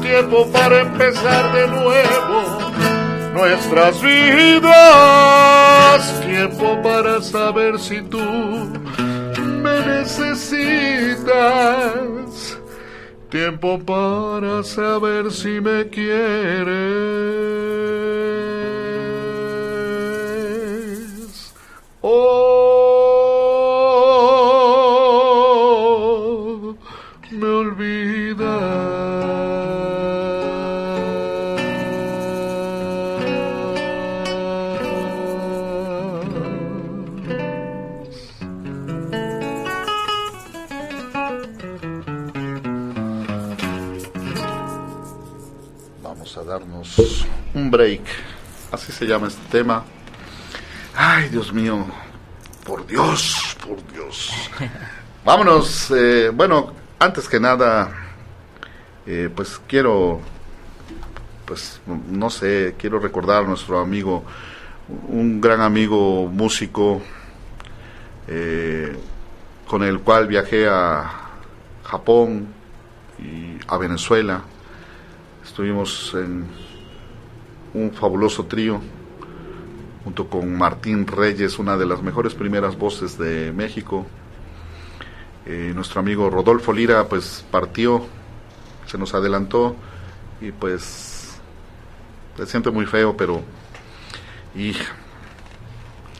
tiempo 0.01 0.47
para 0.51 0.81
empezar 0.81 1.53
de 1.53 1.67
nuevo 1.67 2.65
nuestras 3.35 4.01
vidas, 4.01 4.71
tiempo 6.35 6.81
para 6.83 7.21
saber 7.21 7.79
si 7.79 8.01
tú 8.01 8.19
me 9.63 9.85
necesitas, 9.85 11.23
tiempo 13.29 13.79
para 13.79 14.61
saber 14.63 15.31
si 15.31 15.61
me 15.61 15.87
quieres. 15.89 16.75
Se 49.05 49.11
llama 49.11 49.27
este 49.27 49.43
tema. 49.51 49.83
Ay, 50.95 51.29
Dios 51.29 51.53
mío. 51.53 51.85
Por 52.65 52.87
Dios, 52.87 53.55
por 53.63 53.77
Dios. 53.93 54.31
Vámonos. 55.25 55.91
eh, 55.91 56.31
bueno, 56.33 56.73
antes 56.97 57.29
que 57.29 57.39
nada, 57.39 57.91
eh, 59.05 59.29
pues 59.35 59.61
quiero, 59.67 60.21
pues 61.45 61.79
no 61.85 62.31
sé, 62.31 62.73
quiero 62.79 62.97
recordar 62.97 63.43
a 63.43 63.47
nuestro 63.47 63.79
amigo, 63.79 64.23
un 65.07 65.39
gran 65.39 65.61
amigo 65.61 66.25
músico, 66.25 67.03
eh, 68.27 68.97
con 69.67 69.83
el 69.83 69.99
cual 69.99 70.25
viajé 70.25 70.67
a 70.67 71.11
Japón 71.83 72.47
y 73.19 73.59
a 73.67 73.77
Venezuela. 73.77 74.41
Estuvimos 75.43 76.11
en 76.15 76.64
un 77.75 77.91
fabuloso 77.91 78.45
trío 78.45 78.79
junto 80.03 80.29
con 80.29 80.57
Martín 80.57 81.05
Reyes, 81.05 81.59
una 81.59 81.75
de 81.77 81.85
las 81.85 82.01
mejores 82.01 82.33
primeras 82.33 82.77
voces 82.77 83.17
de 83.17 83.51
México. 83.51 84.05
Eh, 85.45 85.73
nuestro 85.75 85.99
amigo 85.99 86.29
Rodolfo 86.29 86.71
Lira 86.71 87.07
pues 87.07 87.45
partió, 87.51 88.05
se 88.85 88.97
nos 88.97 89.13
adelantó 89.13 89.75
y 90.39 90.51
pues 90.51 91.37
se 92.37 92.45
siente 92.45 92.71
muy 92.71 92.85
feo, 92.85 93.17
pero 93.17 93.41
y 94.55 94.73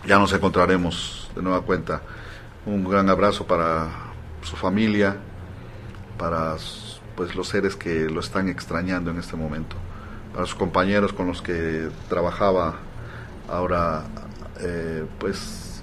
ya 0.05 0.19
nos 0.19 0.33
encontraremos 0.33 1.31
de 1.33 1.41
nueva 1.41 1.61
cuenta. 1.61 2.01
Un 2.65 2.83
gran 2.83 3.09
abrazo 3.09 3.47
para 3.47 3.87
su 4.41 4.57
familia, 4.57 5.15
para 6.17 6.57
pues 7.15 7.33
los 7.33 7.47
seres 7.47 7.75
que 7.75 8.09
lo 8.09 8.19
están 8.19 8.49
extrañando 8.49 9.09
en 9.11 9.19
este 9.19 9.37
momento, 9.37 9.77
para 10.35 10.45
sus 10.47 10.55
compañeros 10.55 11.13
con 11.13 11.27
los 11.27 11.41
que 11.41 11.87
trabajaba 12.09 12.75
ahora 13.47 14.03
eh, 14.59 15.05
pues 15.17 15.81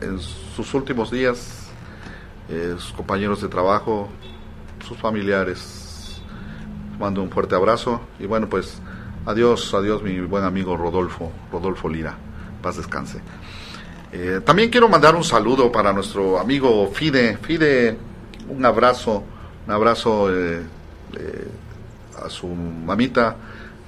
en 0.00 0.18
sus 0.18 0.74
últimos 0.74 1.12
días 1.12 1.68
eh, 2.48 2.74
sus 2.78 2.92
compañeros 2.92 3.40
de 3.40 3.46
trabajo 3.46 4.08
sus 4.84 4.98
familiares 4.98 6.20
mando 6.98 7.22
un 7.22 7.30
fuerte 7.30 7.54
abrazo 7.54 8.00
y 8.18 8.26
bueno 8.26 8.48
pues 8.48 8.82
adiós 9.24 9.72
adiós 9.72 10.02
mi 10.02 10.18
buen 10.18 10.42
amigo 10.42 10.76
Rodolfo 10.76 11.30
Rodolfo 11.52 11.88
Lira. 11.88 12.18
Paz 12.60 12.76
descanse. 12.76 13.20
Eh, 14.12 14.40
también 14.44 14.68
quiero 14.68 14.88
mandar 14.88 15.14
un 15.14 15.24
saludo 15.24 15.70
para 15.70 15.92
nuestro 15.92 16.40
amigo 16.40 16.90
Fide. 16.92 17.38
Fide 17.38 17.96
un 18.48 18.66
abrazo 18.66 19.22
un 19.64 19.72
abrazo 19.72 20.28
a 22.20 22.28
su 22.28 22.48
mamita 22.48 23.36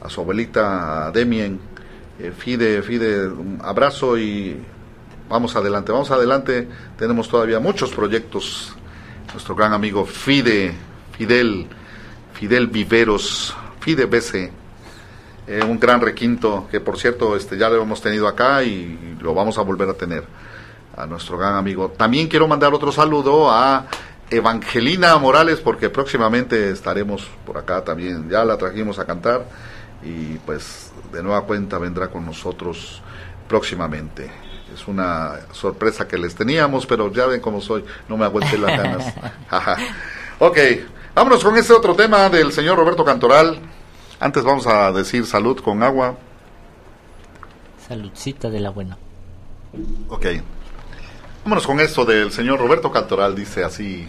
a 0.03 0.09
su 0.09 0.21
abuelita 0.21 1.11
Demien 1.13 1.61
eh, 2.19 2.33
Fide, 2.37 2.83
Fide, 2.83 3.29
un 3.29 3.59
abrazo 3.63 4.19
y 4.19 4.57
vamos 5.29 5.57
adelante, 5.57 5.93
vamos 5.93 6.11
adelante. 6.11 6.69
Tenemos 6.99 7.29
todavía 7.29 7.59
muchos 7.59 7.91
proyectos. 7.91 8.75
Nuestro 9.33 9.55
gran 9.55 9.73
amigo 9.73 10.05
Fide, 10.05 10.75
Fidel, 11.17 11.67
Fidel 12.35 12.67
Viveros, 12.67 13.57
Fide 13.81 14.05
BC, 14.05 14.53
eh, 15.47 15.65
un 15.67 15.81
gran 15.81 16.01
requinto 16.01 16.69
que 16.71 16.81
por 16.81 16.99
cierto 16.99 17.35
este, 17.35 17.57
ya 17.57 17.71
lo 17.71 17.81
hemos 17.81 18.03
tenido 18.03 18.29
acá 18.29 18.63
y 18.63 19.17
lo 19.21 19.35
vamos 19.35 19.57
a 19.59 19.63
volver 19.63 19.89
a 19.89 19.95
tener. 19.95 20.25
A 20.95 21.07
nuestro 21.07 21.39
gran 21.39 21.55
amigo. 21.55 21.89
También 21.97 22.29
quiero 22.29 22.47
mandar 22.47 22.75
otro 22.75 22.93
saludo 22.93 23.51
a 23.51 23.87
Evangelina 24.29 25.17
Morales 25.17 25.61
porque 25.61 25.89
próximamente 25.89 26.71
estaremos 26.71 27.27
por 27.47 27.57
acá 27.57 27.83
también. 27.83 28.29
Ya 28.29 28.45
la 28.45 28.59
trajimos 28.59 28.99
a 28.99 29.07
cantar 29.07 29.47
y 30.03 30.39
pues 30.39 30.93
de 31.13 31.23
nueva 31.23 31.43
cuenta 31.43 31.79
vendrá 31.79 32.09
con 32.09 32.25
nosotros 32.25 33.03
próximamente. 33.49 34.31
Es 34.75 34.89
una 34.89 35.41
sorpresa 35.53 36.09
que 36.09 36.17
les 36.17 36.35
teníamos, 36.35 36.87
pero 36.87 37.13
ya 37.13 37.27
ven 37.27 37.41
cómo 37.41 37.61
soy, 37.61 37.85
no 38.09 38.17
me 38.17 38.25
aguanté 38.25 38.59
las 38.59 38.77
ganas. 38.77 39.15
Ok, 40.39 40.59
vámonos 41.15 41.45
con 41.45 41.57
este 41.57 41.73
otro 41.73 41.95
tema 41.95 42.29
del 42.29 42.51
señor 42.51 42.77
Roberto 42.77 43.05
Cantoral. 43.05 43.61
Antes 44.19 44.43
vamos 44.43 44.67
a 44.67 44.91
decir 44.91 45.25
salud 45.25 45.61
con 45.61 45.85
agua. 45.85 46.17
Saludcita 47.87 48.51
de 48.51 48.59
la 48.59 48.71
buena. 48.71 48.99
Ok. 50.09 50.27
Vámonos 51.45 51.65
con 51.65 51.79
esto 51.79 52.05
del 52.05 52.33
señor 52.33 52.59
Roberto 52.59 52.91
Cantoral, 52.91 53.37
dice 53.37 53.63
así. 53.63 54.09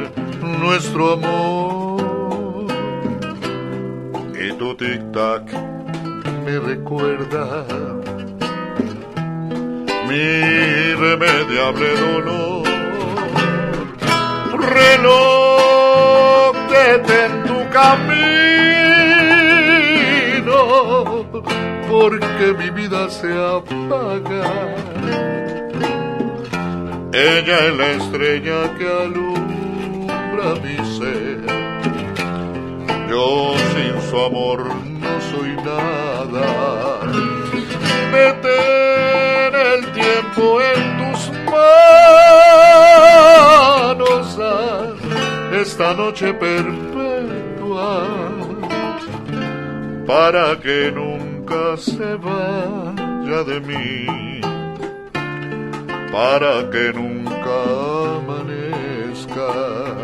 nuestro 0.61 1.13
amor. 1.13 2.67
Y 4.39 4.53
tu 4.53 4.75
tic-tac 4.75 5.43
me 6.45 6.59
recuerda 6.59 7.65
mi 10.07 10.25
irremediable 10.91 11.89
dolor. 12.05 12.67
Reloj, 14.77 16.53
detén 16.75 17.33
tu 17.49 17.57
camino, 17.79 18.19
porque 21.89 22.45
mi 22.59 22.69
vida 22.69 23.01
se 23.09 23.31
apaga. 23.33 24.45
Ella 27.13 27.57
es 27.67 27.73
la 27.75 27.89
estrella 27.99 28.57
que 28.77 28.87
alumbra 28.87 29.30
mi. 30.63 30.77
Yo 33.09 33.27
sin 33.73 33.95
su 34.09 34.17
amor 34.19 34.59
no 35.03 35.13
soy 35.29 35.51
nada. 35.69 36.47
Detén 38.11 39.53
el 39.73 39.81
tiempo 39.91 40.43
en 40.61 40.81
tus 40.99 41.21
manos. 41.51 41.81
esta 45.61 45.93
noche 45.93 46.33
perpetua 46.33 48.07
para 50.07 50.59
que 50.59 50.91
nunca 50.91 51.77
se 51.77 52.15
vaya 52.15 53.43
de 53.43 53.59
mí 53.59 54.41
para 56.11 56.69
que 56.69 56.91
nunca 56.93 57.55
amanezca. 58.17 60.00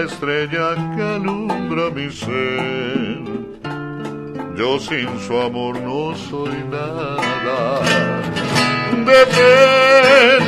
La 0.00 0.06
estrella 0.06 0.66
que 0.96 1.02
alumbra 1.02 1.90
mi 1.90 2.10
ser. 2.10 3.20
Yo 4.56 4.78
sin 4.78 5.08
su 5.20 5.38
amor 5.38 5.78
no 5.80 6.14
soy 6.16 6.56
nada. 6.70 7.80
Detén 9.10 10.42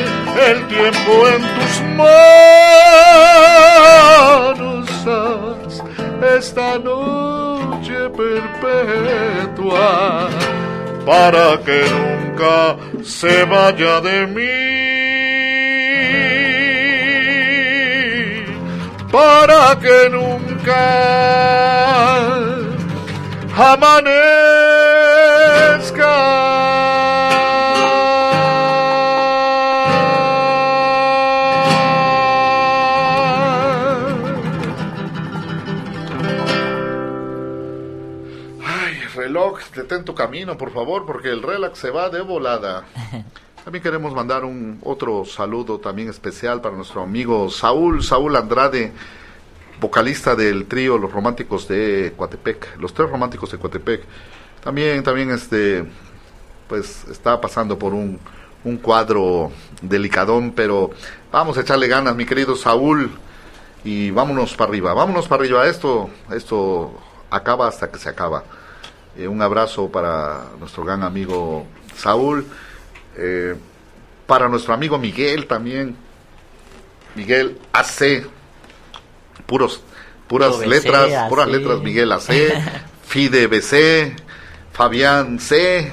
el 0.49 0.59
tiempo 0.69 1.13
en 1.35 1.43
tus 1.57 1.75
manos. 1.97 2.33
esta 6.39 6.79
noche 6.79 7.99
perpetua 8.21 9.89
para 11.05 11.49
que 11.67 11.81
nunca 11.99 12.57
se 13.03 13.45
vaya 13.45 14.01
de 14.01 14.27
mí. 14.27 14.72
Para 19.13 19.79
que 19.79 20.09
nunca 20.09 21.13
Ay, 38.65 38.95
reloj, 39.15 39.61
detén 39.77 40.05
tu 40.05 40.15
camino, 40.15 40.57
por 40.57 40.73
favor, 40.73 41.05
porque 41.05 41.29
el 41.29 41.43
relax 41.43 41.79
se 41.79 41.91
va 41.91 42.09
de 42.09 42.23
volada. 42.23 42.85
También 43.73 43.85
queremos 43.85 44.15
mandar 44.15 44.45
un 44.45 44.79
otro 44.83 45.25
saludo 45.25 45.79
también 45.79 46.11
especial 46.11 46.61
para 46.61 46.77
nuestro 46.77 47.01
amigo 47.01 47.49
Saúl, 47.49 48.05
Saúl 48.05 48.37
Andrade, 48.37 48.93
vocalista 49.81 50.37
del 50.37 50.67
trío 50.67 50.99
Los 50.99 51.11
Románticos 51.11 51.69
de 51.69 52.13
Coatepec, 52.15 52.79
los 52.79 52.93
tres 52.93 53.09
románticos 53.09 53.51
de 53.51 53.57
Coatepec. 53.57 54.03
También, 54.63 55.03
también 55.03 55.31
este, 55.31 55.87
pues 56.69 57.07
está 57.11 57.41
pasando 57.41 57.79
por 57.79 57.95
un, 57.95 58.19
un 58.63 58.77
cuadro 58.77 59.51
delicadón, 59.81 60.53
pero 60.55 60.91
vamos 61.33 61.57
a 61.57 61.63
echarle 61.63 61.89
ganas, 61.89 62.15
mi 62.15 62.27
querido 62.27 62.57
Saúl, 62.57 63.11
y 63.85 64.11
vámonos 64.11 64.53
para 64.53 64.69
arriba, 64.69 64.93
vámonos 64.93 65.29
para 65.29 65.45
arriba. 65.45 65.67
Esto, 65.67 66.11
esto 66.31 66.93
acaba 67.31 67.69
hasta 67.69 67.91
que 67.91 67.99
se 67.99 68.11
acaba. 68.11 68.45
Eh, 69.17 69.27
un 69.27 69.41
abrazo 69.41 69.89
para 69.89 70.49
nuestro 70.61 70.85
gran 70.85 71.03
amigo 71.03 71.65
Saúl, 71.97 72.45
eh, 73.17 73.55
para 74.27 74.49
nuestro 74.49 74.75
amigo 74.75 74.99
Miguel 74.99 75.47
también, 75.47 75.97
Miguel 77.15 77.59
AC, 77.73 78.27
puros, 79.47 79.83
puras 80.29 80.59
BC, 80.59 80.67
letras, 80.67 81.29
puras 81.29 81.49
letras 81.49 81.81
Miguel 81.81 82.13
AC, 82.13 82.31
Fide 83.07 83.47
BC, 83.47 84.17
Fabián 84.73 85.39
C, 85.39 85.93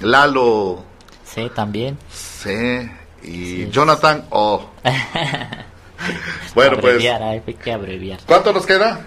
Lalo 0.00 0.84
Sí, 1.24 1.50
también. 1.54 1.98
C 2.10 2.90
y 3.22 3.68
Jonathan 3.68 4.26
O. 4.30 4.70
bueno, 6.54 6.78
pues, 6.80 7.04
hay 7.04 7.40
que 7.54 7.72
abreviar. 7.72 8.20
¿cuánto 8.26 8.52
nos 8.52 8.66
queda? 8.66 9.04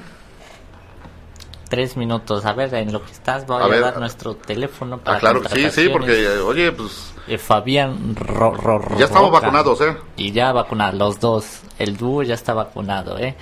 Tres 1.71 1.95
minutos. 1.95 2.45
A 2.45 2.51
ver, 2.51 2.73
en 2.75 2.91
lo 2.91 3.01
que 3.03 3.11
estás, 3.13 3.47
voy 3.47 3.61
A 3.61 3.65
a, 3.65 3.67
ver. 3.69 3.79
dar 3.81 3.97
nuestro 3.97 4.35
teléfono 4.35 4.97
para 4.99 5.15
Ah, 5.15 5.19
claro 5.21 5.41
que 5.41 5.47
sí, 5.49 5.69
sí, 5.71 5.87
porque, 5.89 6.27
oye, 6.39 6.71
pues 6.73 7.13
Eh, 7.27 7.37
Fabián 7.37 8.13
Ro- 8.15 8.53
Ro- 8.53 8.81
Ya 8.97 9.05
estamos 9.05 9.29
Roca. 9.29 9.39
vacunados, 9.39 9.79
¿eh? 9.79 9.95
Y 10.17 10.31
ya 10.33 10.51
vacunados, 10.51 10.95
los 10.99 11.19
dos. 11.21 11.61
El 11.79 11.95
dúo 11.95 12.23
ya 12.23 12.33
está 12.33 12.53
vacunado, 12.53 13.17
¿eh? 13.17 13.35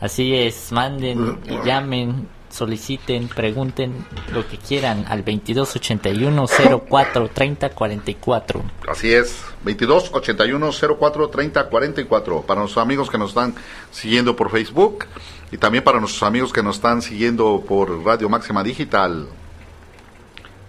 Así 0.00 0.36
es, 0.36 0.70
manden 0.70 1.40
llamen, 1.64 2.28
soliciten, 2.48 3.26
pregunten 3.26 4.06
lo 4.32 4.46
que 4.46 4.56
quieran 4.58 5.04
al 5.08 5.24
2281 5.24 6.46
04 6.88 7.28
30 7.30 7.70
44. 7.70 8.62
Así 8.86 9.12
es, 9.12 9.42
22 9.64 10.10
81 10.12 10.70
04 10.98 11.28
30 11.28 11.68
44. 11.68 12.42
Para 12.42 12.60
nuestros 12.60 12.82
amigos 12.82 13.10
que 13.10 13.18
nos 13.18 13.30
están 13.30 13.54
siguiendo 13.90 14.36
por 14.36 14.50
Facebook 14.50 15.06
y 15.54 15.58
también 15.58 15.84
para 15.84 16.00
nuestros 16.00 16.24
amigos 16.24 16.52
que 16.52 16.64
nos 16.64 16.74
están 16.76 17.00
siguiendo 17.00 17.62
por 17.66 18.04
Radio 18.04 18.28
Máxima 18.28 18.64
Digital. 18.64 19.28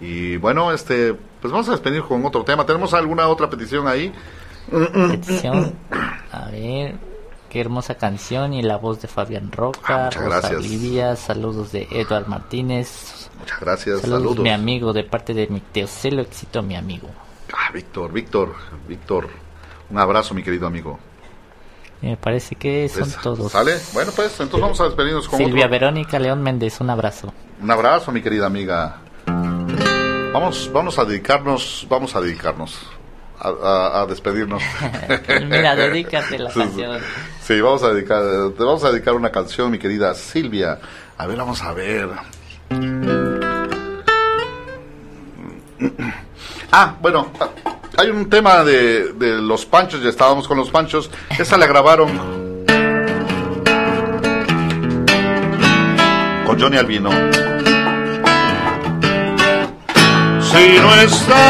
Y 0.00 0.36
bueno, 0.36 0.70
este, 0.72 1.12
pues 1.40 1.50
vamos 1.50 1.68
a 1.68 1.72
despedir 1.72 2.02
con 2.02 2.24
otro 2.24 2.44
tema. 2.44 2.64
¿Tenemos 2.64 2.94
alguna 2.94 3.26
otra 3.26 3.50
petición 3.50 3.88
ahí? 3.88 4.12
Petición, 4.70 5.74
a 6.30 6.50
ver, 6.50 6.94
qué 7.50 7.60
hermosa 7.60 7.96
canción 7.96 8.52
y 8.52 8.62
la 8.62 8.76
voz 8.76 9.02
de 9.02 9.08
Fabián 9.08 9.50
Roca, 9.50 9.80
Ah, 9.88 10.04
muchas 10.04 10.22
Rosa 10.24 10.38
gracias. 10.40 10.60
Olivia, 10.60 11.16
saludos 11.16 11.72
de 11.72 11.88
Eduard 11.90 12.28
Martínez, 12.28 13.28
Muchas 13.40 13.58
gracias, 13.60 14.00
saludos, 14.02 14.22
saludos. 14.22 14.42
mi 14.44 14.50
amigo 14.50 14.92
de 14.92 15.02
parte 15.02 15.34
de 15.34 15.48
mi 15.48 15.58
Teocelo 15.60 16.22
Éxito, 16.22 16.62
mi 16.62 16.76
amigo. 16.76 17.08
Ah, 17.52 17.70
Víctor, 17.72 18.12
Víctor, 18.12 18.54
Víctor. 18.88 19.28
Un 19.90 19.98
abrazo, 19.98 20.32
mi 20.34 20.42
querido 20.44 20.66
amigo. 20.68 20.98
Y 22.02 22.06
me 22.08 22.16
parece 22.16 22.54
que 22.56 22.88
son 22.88 23.00
Pues, 23.04 23.16
todos. 23.22 23.52
¿Sale? 23.52 23.76
Bueno, 23.94 24.12
pues 24.14 24.32
entonces 24.32 24.60
vamos 24.60 24.80
a 24.80 24.84
despedirnos 24.84 25.28
con 25.28 25.38
Silvia 25.38 25.64
otro. 25.66 25.70
Verónica 25.70 26.18
León 26.18 26.42
Méndez, 26.42 26.80
un 26.80 26.90
abrazo. 26.90 27.32
Un 27.60 27.70
abrazo, 27.70 28.12
mi 28.12 28.20
querida 28.22 28.46
amiga. 28.46 28.96
Vamos, 30.32 30.70
vamos 30.72 30.98
a 30.98 31.04
dedicarnos, 31.06 31.86
vamos 31.88 32.14
a 32.14 32.20
dedicarnos 32.20 32.78
a, 33.38 33.48
a- 33.48 34.02
a 34.02 34.06
despedirnos. 34.06 34.62
Mira, 35.48 35.74
dedícate 35.74 36.38
la 36.38 36.50
sí. 36.50 36.58
canción. 36.60 37.00
Sí, 37.42 37.60
vamos 37.60 37.82
a 37.82 37.94
dedicar, 37.94 38.22
te 38.56 38.62
vamos 38.64 38.84
a 38.84 38.90
dedicar 38.92 39.14
una 39.14 39.30
canción, 39.32 39.70
mi 39.70 39.78
querida 39.78 40.14
Silvia. 40.14 40.78
A 41.16 41.26
ver, 41.26 41.38
vamos 41.38 41.62
a 41.62 41.72
ver. 41.72 42.10
Ah, 46.72 46.94
bueno, 47.00 47.30
hay 47.96 48.10
un 48.10 48.28
tema 48.28 48.62
de, 48.64 49.12
de 49.14 49.40
los 49.40 49.64
panchos, 49.64 50.02
ya 50.02 50.10
estábamos 50.10 50.46
con 50.46 50.58
los 50.58 50.70
panchos. 50.70 51.10
Esa 51.38 51.56
la 51.56 51.66
grabaron 51.66 52.10
con 56.46 56.60
Johnny 56.60 56.76
Albino. 56.76 57.10
Si 60.40 60.78
no 60.78 60.94
estás 61.02 61.46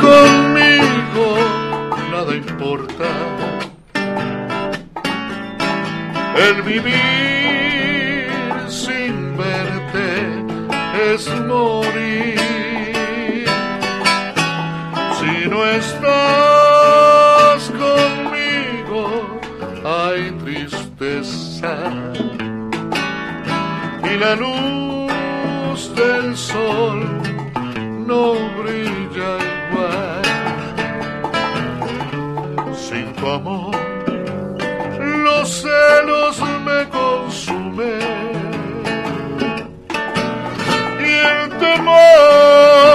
conmigo, 0.00 1.36
nada 2.10 2.34
importa. 2.34 3.04
El 6.36 6.62
vivir 6.62 8.30
sin 8.68 9.36
verte 9.36 10.44
es 11.12 11.28
morir. 11.46 12.41
Y 21.62 21.64
la 24.18 24.34
luz 24.34 25.94
del 25.94 26.36
sol 26.36 27.06
no 28.06 28.34
brilla 28.58 29.38
igual. 29.54 30.22
Sin 32.74 33.12
tu 33.14 33.26
amor 33.28 33.76
los 35.24 35.48
celos 35.62 36.36
me 36.64 36.88
consumen 36.88 38.00
y 41.00 41.12
el 41.34 41.42
temor 41.58 42.91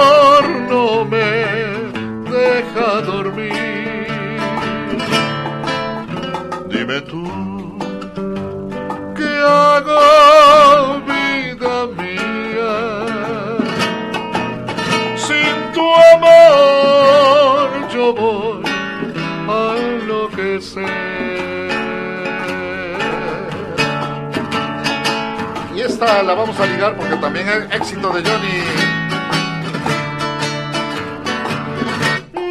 Y 25.74 25.80
esta 25.80 26.22
la 26.24 26.34
vamos 26.34 26.58
a 26.58 26.66
ligar 26.66 26.96
porque 26.96 27.16
también 27.16 27.48
es 27.48 27.74
éxito 27.76 28.10
de 28.10 28.22
Johnny. 28.28 28.62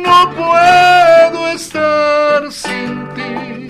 No 0.02 0.30
puedo 0.32 1.48
estar 1.50 2.52
sin 2.52 3.10
ti, 3.16 3.68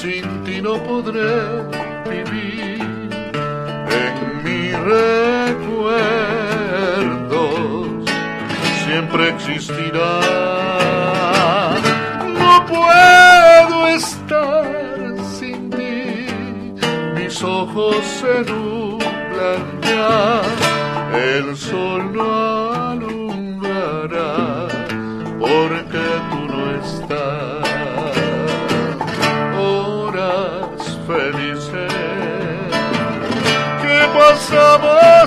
sin 0.00 0.44
ti 0.44 0.60
no 0.60 0.82
podré 0.82 1.62
vivir. 2.10 2.80
En 4.02 4.42
mis 4.42 4.72
recuerdos 4.80 5.80
siempre 8.84 9.28
existirá. 9.28 10.69
Ojos 17.42 17.96
se 18.04 18.50
nublan 18.50 19.80
ya, 19.82 20.42
el 21.16 21.56
sol 21.56 22.12
no 22.12 22.72
alumbrará, 22.90 24.68
porque 25.38 26.04
tú 26.30 26.40
no 26.48 26.62
estás. 26.76 27.68
Horas 29.58 30.98
felices 31.06 31.92
que 33.82 33.98
pasamos 34.18 35.19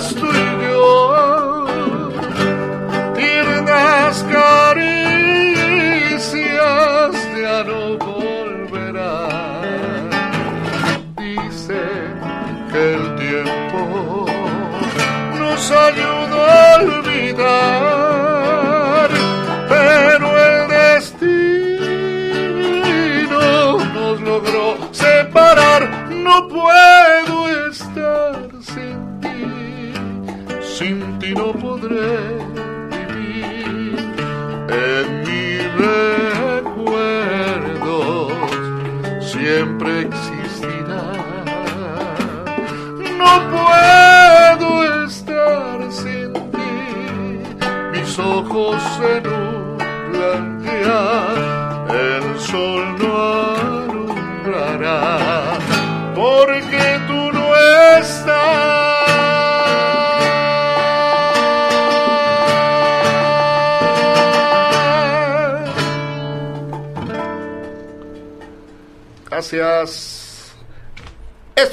no 31.89 32.22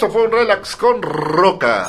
Esto 0.01 0.13
fue 0.13 0.25
un 0.25 0.33
relax 0.33 0.77
con 0.77 1.03
Roca. 1.03 1.87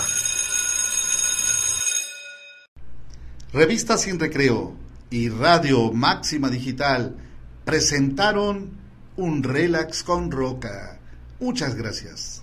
Revista 3.54 3.98
Sin 3.98 4.20
Recreo 4.20 4.76
y 5.10 5.30
Radio 5.30 5.94
Máxima 5.94 6.50
Digital 6.50 7.16
presentaron 7.64 8.72
un 9.16 9.44
relax 9.44 10.04
con 10.04 10.30
Roca. 10.30 11.00
Muchas 11.40 11.76
gracias. 11.76 12.41